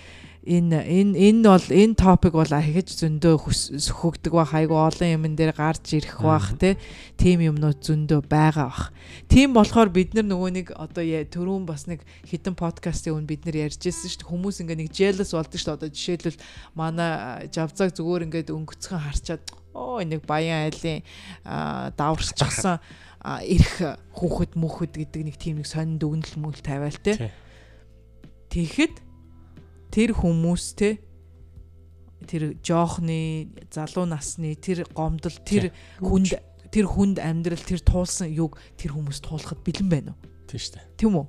[0.43, 5.55] энэ энэ энэ бол энэ топик бол ахиж зөндөө хөгдөг бах айгу олон юмн дээр
[5.55, 6.75] гарч ирэх бах те
[7.15, 8.91] тим юмнууд зөндөө байгаа бах.
[9.31, 13.71] Тийм болохоор бид нар нөгөө нэг одоо түрүүн бас нэг хитэн подкастын өн бид нар
[13.71, 14.31] ярьж ирсэн шүү дээ.
[14.35, 15.77] Хүмүүс ингээ нэг jealous болдог шүү дээ.
[15.79, 16.39] Одоо жишээлбэл
[16.75, 17.11] манай
[17.47, 21.03] жавзаг зүгээр ингээд өнгөцхөн харчаад оо нэг баян айлын
[21.95, 22.83] даварчсан
[23.23, 27.31] ирэх хүүхэд мөхөд гэдэг нэг тийм нэг сонин дүгнэл мөл тавиал те.
[28.51, 29.02] Тэгэхэд
[29.93, 30.97] тэр хүмүүс те
[32.25, 35.69] тэр жоохны залуу насны тэр гомдол тэр
[36.01, 36.33] хүнд
[36.73, 40.19] тэр хүнд амьдрал тэр туулсан юг тэр хүмүүс туулахад бэлэн байна уу?
[40.49, 40.85] Тийм шүү дээ.
[40.97, 41.27] Тийм үү?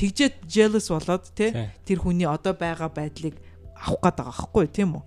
[0.00, 3.36] Тэгжээд jealous болоод те тэр хүний одоо байгаа байдлыг
[3.76, 5.04] авах гээд байгаа байхгүй тийм үү?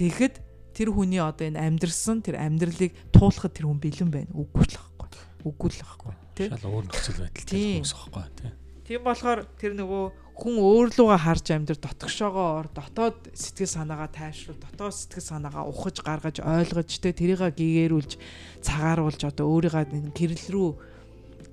[0.00, 0.34] Тэгэхэд
[0.72, 4.32] тэр хүний одоо энэ амьдрсан тэр амьдралыг туулахад тэр хүн бэлэн байна.
[4.32, 5.08] Үгүй л байхгүй.
[5.44, 6.14] Үгүй л байхгүй.
[6.36, 6.50] Тийм.
[6.56, 8.65] Шал өөр нөхцөл байдалтай хүмүүс байхгүй тийм.
[8.86, 10.04] Тийм болохоор тэр нөгөө
[10.38, 16.38] хүн өөрлөгөө харж амьдр дотгошоогоо ор дотоод сэтгэл санаагаа тайшруул дотоод сэтгэл санаагаа ухаж гаргаж
[16.38, 18.14] ойлгож тэ тэрийг гэгэрүүлж
[18.62, 20.70] цагааруулж одоо өөрийгөө гэрэл рүү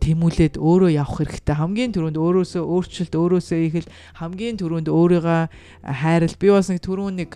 [0.03, 1.55] тэмүүлээд өөрөө явах хэрэгтэй.
[1.57, 5.41] Хамгийн түрүүнд өөрөөсөө өөрчлөлт өөрөөсөө ихэл хамгийн түрүүнд өөрийгөө
[6.03, 7.31] хайрал би бас нэг түрүүн нэг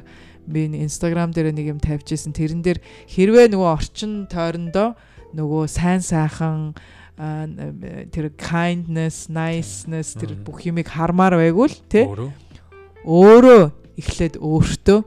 [0.45, 2.36] би инстаграм дээр нэг юм тавьжсэн.
[2.36, 5.00] Тэрэн дээр хэрвээ нөгөө орчин тойрондоо
[5.32, 6.76] нөгөө сайн сайхан
[7.18, 13.97] тэр kindness, niceness тэр бүх юмыг хармаар байгвал тий өөрөө?
[13.97, 14.99] Эхлээд өөртөө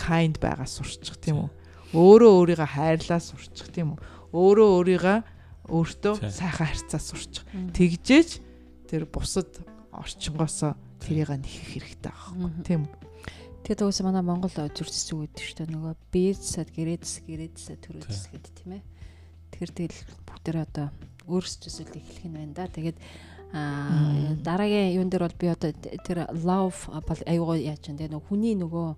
[0.00, 1.50] kind байгаа сурчих тийм үү?
[1.92, 4.00] Өөрөө өөрийгөө хайрлаа сурчих тийм үү?
[4.32, 5.18] Өөрөө өөрийгөө
[5.68, 7.44] өөртөө сайхан харьцаа сурчих.
[7.76, 8.40] Тэгжээж
[8.88, 9.52] тэр бусад
[9.92, 10.72] орчингоосоо
[11.04, 13.08] тэрийг нэхэх хэрэгтэй аахгүй тийм үү?
[13.68, 15.74] Тэгээд уусаа манай Монгол зүрцс үг гэдэг шүү дээ.
[15.76, 18.82] Нөгөө бийцэд гэрээдс гэрээдсээ төрөөдс гэдэг тийм ээ.
[19.52, 20.88] Тэгэхээр тэгэл бүгдээ одоо
[21.28, 22.66] өөрсдөөсөө л эхлэх нь байна да.
[22.66, 22.98] Тэгээд
[23.52, 28.28] аа дараагийн юун дээр бол би одоо тэр love бол аюугаа яаж юм те нөгөө
[28.28, 28.88] хүний нөгөө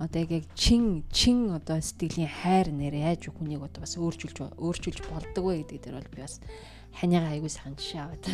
[0.00, 5.44] одоо яг чин чин одоо сэтгэлийн хайр нэр яаж хүнийг одоо бас өөрчилж өөрчилж болдог
[5.44, 6.40] вэ гэдэг дээр бол би бас
[6.96, 8.24] ханиага аягүй сайн жишээ аваад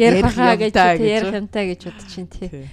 [0.00, 2.68] ярих хаа гэж ярих юмтай гэж бодож чинь тий.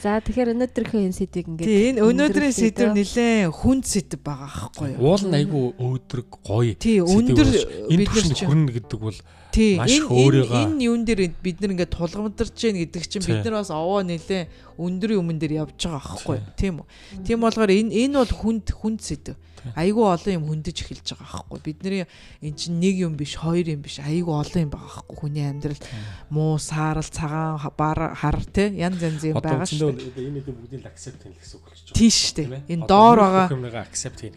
[0.00, 4.96] За тэгэхээр өнөөдрийнхөө энэ сэдвийг ингээд тий энэ өнөөдрийн сэдв нэлээд хүнд сэдв байгаа аахгүй
[4.96, 5.12] юу?
[5.12, 6.72] Уул нь айгүй өөдрөг гоё.
[6.80, 9.18] Тий өндөр бид нар хүрнэ гэдэг бол
[9.52, 13.70] Тий энэ энэ юун дээр бид нар ингээд тулгамдарч гин гэдэг чинь бид нар бас
[13.74, 14.48] овоо нэлээ
[14.78, 16.88] өндөр юмн дээр явж байгаа аахгүй тийм үү.
[17.26, 19.36] Тийм болохоор энэ энэ бол хүнд хүнд сэдв.
[19.76, 21.58] Айгүй олон юм хөндөж эхэлж байгаа аахгүй.
[21.60, 22.04] Бидний
[22.40, 25.16] эн чинь нэг юм биш, хоёр юм биш, айгүй олон юм байгаа аахгүй.
[25.20, 25.80] Хүний амьдрал
[26.32, 30.16] муу, саарал, цагаан, бар, хар те янз янз юм байгаа шүү дээ.
[30.16, 31.96] Энэ нэг бүгдийг accept хийх гэсэн үг болж байна.
[32.00, 32.48] Тийм шүү дээ.
[32.72, 33.46] Энэ доор байгаа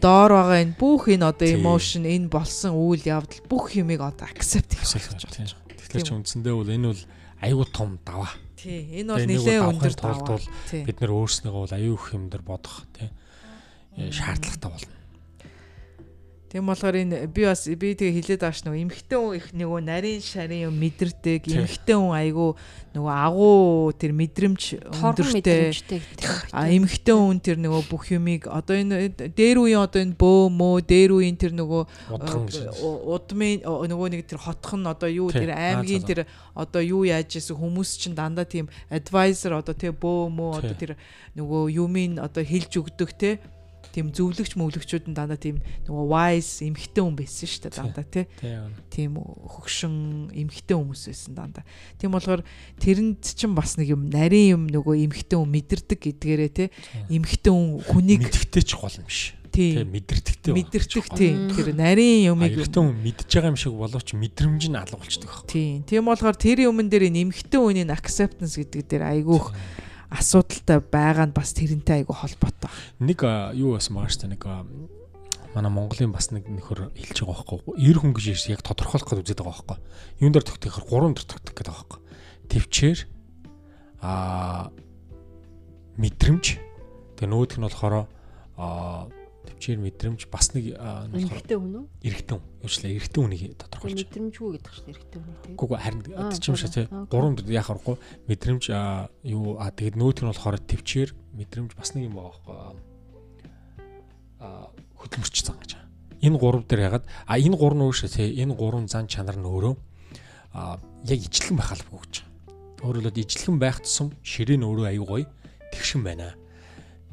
[0.04, 4.76] доор байгаа энэ бүх энэ одоо emotion, энэ болсон үйл явдал бүх юмыг одоо accept
[4.76, 5.52] хийх гэж байна.
[5.74, 7.02] Тэгэхээр ч үндсэндээ бол энэ бол
[7.44, 8.32] айгүй том даваа.
[8.56, 9.04] Тий.
[9.04, 10.40] Энэ бол нэлээд өндөр даваа.
[10.72, 13.12] Бид нар өөрснөөгөө бол аюу их юм дээр бодох тий
[13.96, 14.92] шаардлагатай болно.
[16.54, 19.80] Тийм болохоор энэ би бас би тэгээ хилээд байгаа ш нөгөө эмхтэн хүн их нөгөө
[19.90, 22.54] нарийн шарын юм мэдэрдэг эмхтэн хүн айгу
[22.94, 25.74] нөгөө агуу тэр мэдрэмж өндөртэй.
[26.54, 30.76] а эмхтэн хүн тэр нөгөө бүх юмыг одоо энэ дээр үеийн одоо энэ бөө мөө
[30.86, 31.82] дээр үеийн тэр нөгөө
[33.02, 37.58] удмын нөгөө нэг тэр хотх нь одоо юу тэр аймгийн тэр одоо юу яаж исэн
[37.58, 40.94] хүмүүс чинь дандаа тийм advisor одоо тэ бөө мөө одоо тэр
[41.34, 43.42] нөгөө юмын одоо хэлж өгдөг те
[43.94, 48.26] тийм зөвлөгч мөвлөгчүүд нь дандаа тийм нөгөө wise эмхтэй хүн байсан шүү дээ дандаа тий.
[48.90, 49.94] Тийм хөгшин
[50.34, 51.64] эмхтэй хүмүүс байсан дандаа.
[52.02, 52.42] Тийм болохоор
[52.82, 56.68] тэрэнд чинь бас нэг юм нарийн юм нөгөө эмхтэй хүн мэдэрдэг гэдгээрээ тий.
[57.06, 59.38] Эмхтэй хүн хүнийг мэдхтэй ч гол юм биш.
[59.54, 60.50] Тийм мэдэрдэгтэй.
[60.50, 61.46] Мэдэрдэг тийм.
[61.54, 65.46] Тэр нарийн юмыг эмхтэй хүн мэдж байгаа юм шиг боловч мэдрэмж нь алга болчдөг баг.
[65.46, 65.86] Тийм.
[65.86, 69.54] Тийм болохоор тэр юмн дээр эмхтэй хүний acceptance гэдэг дээр айгүйх
[70.10, 72.70] асуудалтай байгаа нь бас тэрнтэй айгу холбоотой.
[73.00, 73.22] Нэг
[73.54, 77.78] юу бас маш та нэг манай Монголын бас нэг нөхөр хэлж байгаа байхгүй.
[77.78, 79.78] 90 хүн гэж яг тодорхойлох гэж үзээд байгаа байхгүй.
[80.20, 82.00] Юун дээр тогтохоор 3 дээр тогтох гэдэг байгаа байхгүй.
[82.50, 82.98] Төвчээр
[84.02, 84.74] аа
[85.96, 86.44] мэдрэмж
[87.16, 87.94] тэгээ нөгөөх нь болохоор
[88.58, 89.06] аа
[89.64, 91.86] төвчээр мэдрэмж бас нэг эрэгтэй хүн үү?
[92.04, 92.44] Эрэгтэй хүн.
[92.60, 93.96] Юучлаа эрэгтэй хүнийг тодорхойлж.
[94.04, 95.56] Мэдрэмжгүй гэдэг чинь эрэгтэй хүн тийм.
[95.56, 96.86] Гүг харин тийм шээ тий.
[97.08, 97.96] Гурван яах аргагүй
[98.28, 98.64] мэдрэмж
[99.24, 103.56] юу а тэгээд нөгөөх нь болохоор төвчээр мэдрэмж бас нэг юм байгаа байхгүй.
[104.44, 104.68] А
[105.00, 105.72] хөдөлмөрч зан гэж.
[106.20, 109.48] Энэ гурав дээр ягаад а энэ гурав нь өөрөөсөө тий энэ гурван зан чанар нь
[109.48, 109.74] өөрөө
[110.52, 110.76] а
[111.08, 112.14] яг ижилхэн байх албагүй гэж.
[112.84, 115.26] Өөрөөр хэлбэл ижилхэн байх тусам ширээ нь өөрөө аюу гоё
[115.72, 116.36] тэгшин байна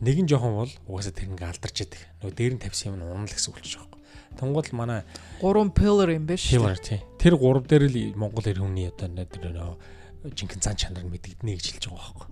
[0.01, 2.01] нэг нь жоохон бол угаасаа тэр ингээ алдарч яадаг.
[2.25, 4.01] Нөгөө дээр нь тавьсан юм нь унал гэсэн үг ч жоохон.
[4.35, 5.01] Тунгол манай
[5.37, 6.49] гурван pillar юм биш.
[6.49, 7.05] Pillar тий.
[7.21, 11.53] Тэр гурав дээр л Монгол эр хүний одоо тэр нөгөө жинхэнэ зан чанар нь мэдэгдэнэ
[11.53, 12.27] гэж хэлж байгаа байхгүй.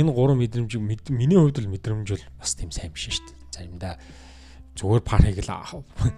[0.00, 0.72] Энэ гурван мэдрэмж
[1.12, 3.36] миний хувьд л мэдрэмж бол бас тийм сайн биш шүү дээ.
[3.52, 3.94] Заримдаа
[4.72, 5.52] зүгээр пар хийгэл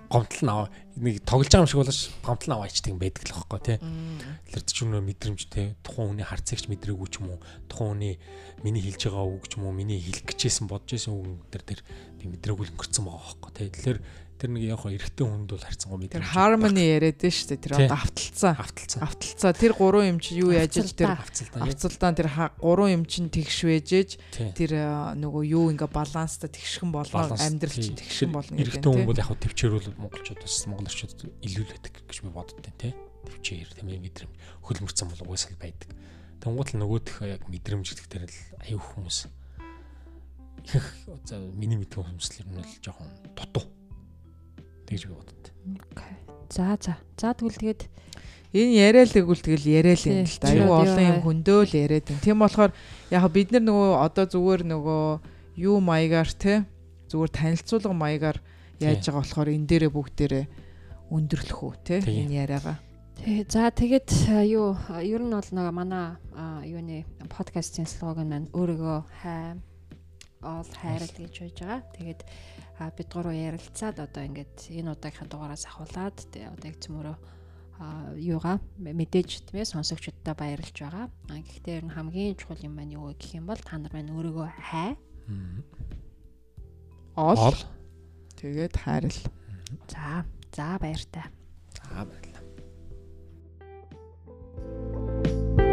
[0.06, 3.60] гомтол наваа нэг тоглож байгаа юм шиг болооч гомтол наваа ичдэг юм байдаг л байхгүй
[3.66, 3.78] тий.
[3.82, 8.14] Тэгэхээр ч өнөө мэдрэмжтэй тухайн хүний харцагч мэдрээгүй ч юм уу тухайн хүний
[8.62, 11.80] миний хэлж байгаа үг ч юм уу миний хэлэх гэжсэн бодож исэн үг төр тэр
[12.22, 13.68] би мэдрээгүй өнгөрцөн байгаа байхгүй тий.
[13.74, 13.98] Тэгэхээр
[14.44, 16.20] тэр нэг яг эрэгтэй хүнд бол харьцангуй мэдрэмж.
[16.20, 17.64] Тэр harmony яриад дээ шүү дээ.
[17.64, 18.52] Тэр одоо авталцаа.
[18.60, 19.00] Авталцаа.
[19.08, 19.52] Авталцаа.
[19.56, 22.28] Тэр гурван юм чи юу яаж ил тэр авталцаа тэр
[22.60, 24.10] гурван юм чин тэгш вэжэж
[24.52, 24.72] тэр
[25.16, 28.84] нөгөө юу ингээ баланстай тэгшхэн болно амьдрал чин тэгшхэн болно гэдэг.
[28.84, 32.92] Эрэгтэй хүн бол яг төвчээрүүл монголчууд бас монголчууд илүү л байдаг гэж би боддтой тий.
[33.24, 35.88] Төвчээр тийм мэдрэмж хөлмөрцөн бол угаасаа байдаг.
[36.44, 39.24] Тэнгуут л нөгөөх яг мэдрэмж гэдэг дээр л аюу хүмүүс
[40.72, 40.84] их
[41.56, 43.64] миний мэдсэн хүмүүс л юм л жоохон дутуу
[44.94, 45.44] тэгж би бодод.
[45.90, 46.14] Окей.
[46.50, 46.94] За за.
[47.18, 47.82] За тэгвэл тэгээд
[48.54, 50.46] энэ яриа л тэгвэл тэгэл яриа л юм л да.
[50.54, 52.18] Аюу олон юм хөндөөл яриад юм.
[52.22, 52.70] Тийм болохоор
[53.10, 55.04] яг бид нар нөгөө одоо зүгээр нөгөө
[55.58, 56.62] юу маягаар те
[57.10, 58.38] зүгээр танилцуулга маягаар
[58.78, 60.44] яаж байгаа болохоор энэ дээрээ бүгдээрээ
[61.10, 62.78] өндөрлөх үү те энэ яриагаа.
[63.18, 63.50] Тэг.
[63.50, 64.10] За тэгээд
[64.46, 66.18] юу ер нь бол нэг манай
[66.66, 69.58] юуны подкастын слоган маань өөрийгөө хай
[70.42, 71.80] ол хайрал гэж байж байгаа.
[71.96, 72.20] Тэгээд
[72.78, 77.16] бид гурав ярилцаад одоо ингээд энэ удаагийн дугаараас ахуулаад тэгээ одоо яг цөмөрөө
[78.18, 81.10] юугаа мэдээж тийм ээ сонсогчдод баярлж байгаа.
[81.26, 84.94] Гэхдээ хамгийн чухал юм маань юу гэх юм бол та нар маань өөрийгөө хай.
[87.18, 87.54] Ол.
[88.38, 89.18] Тэгээд хайрл.
[89.90, 91.26] За, за баяртай.
[91.74, 92.42] За баярлалаа.
[95.24, 95.63] Thank you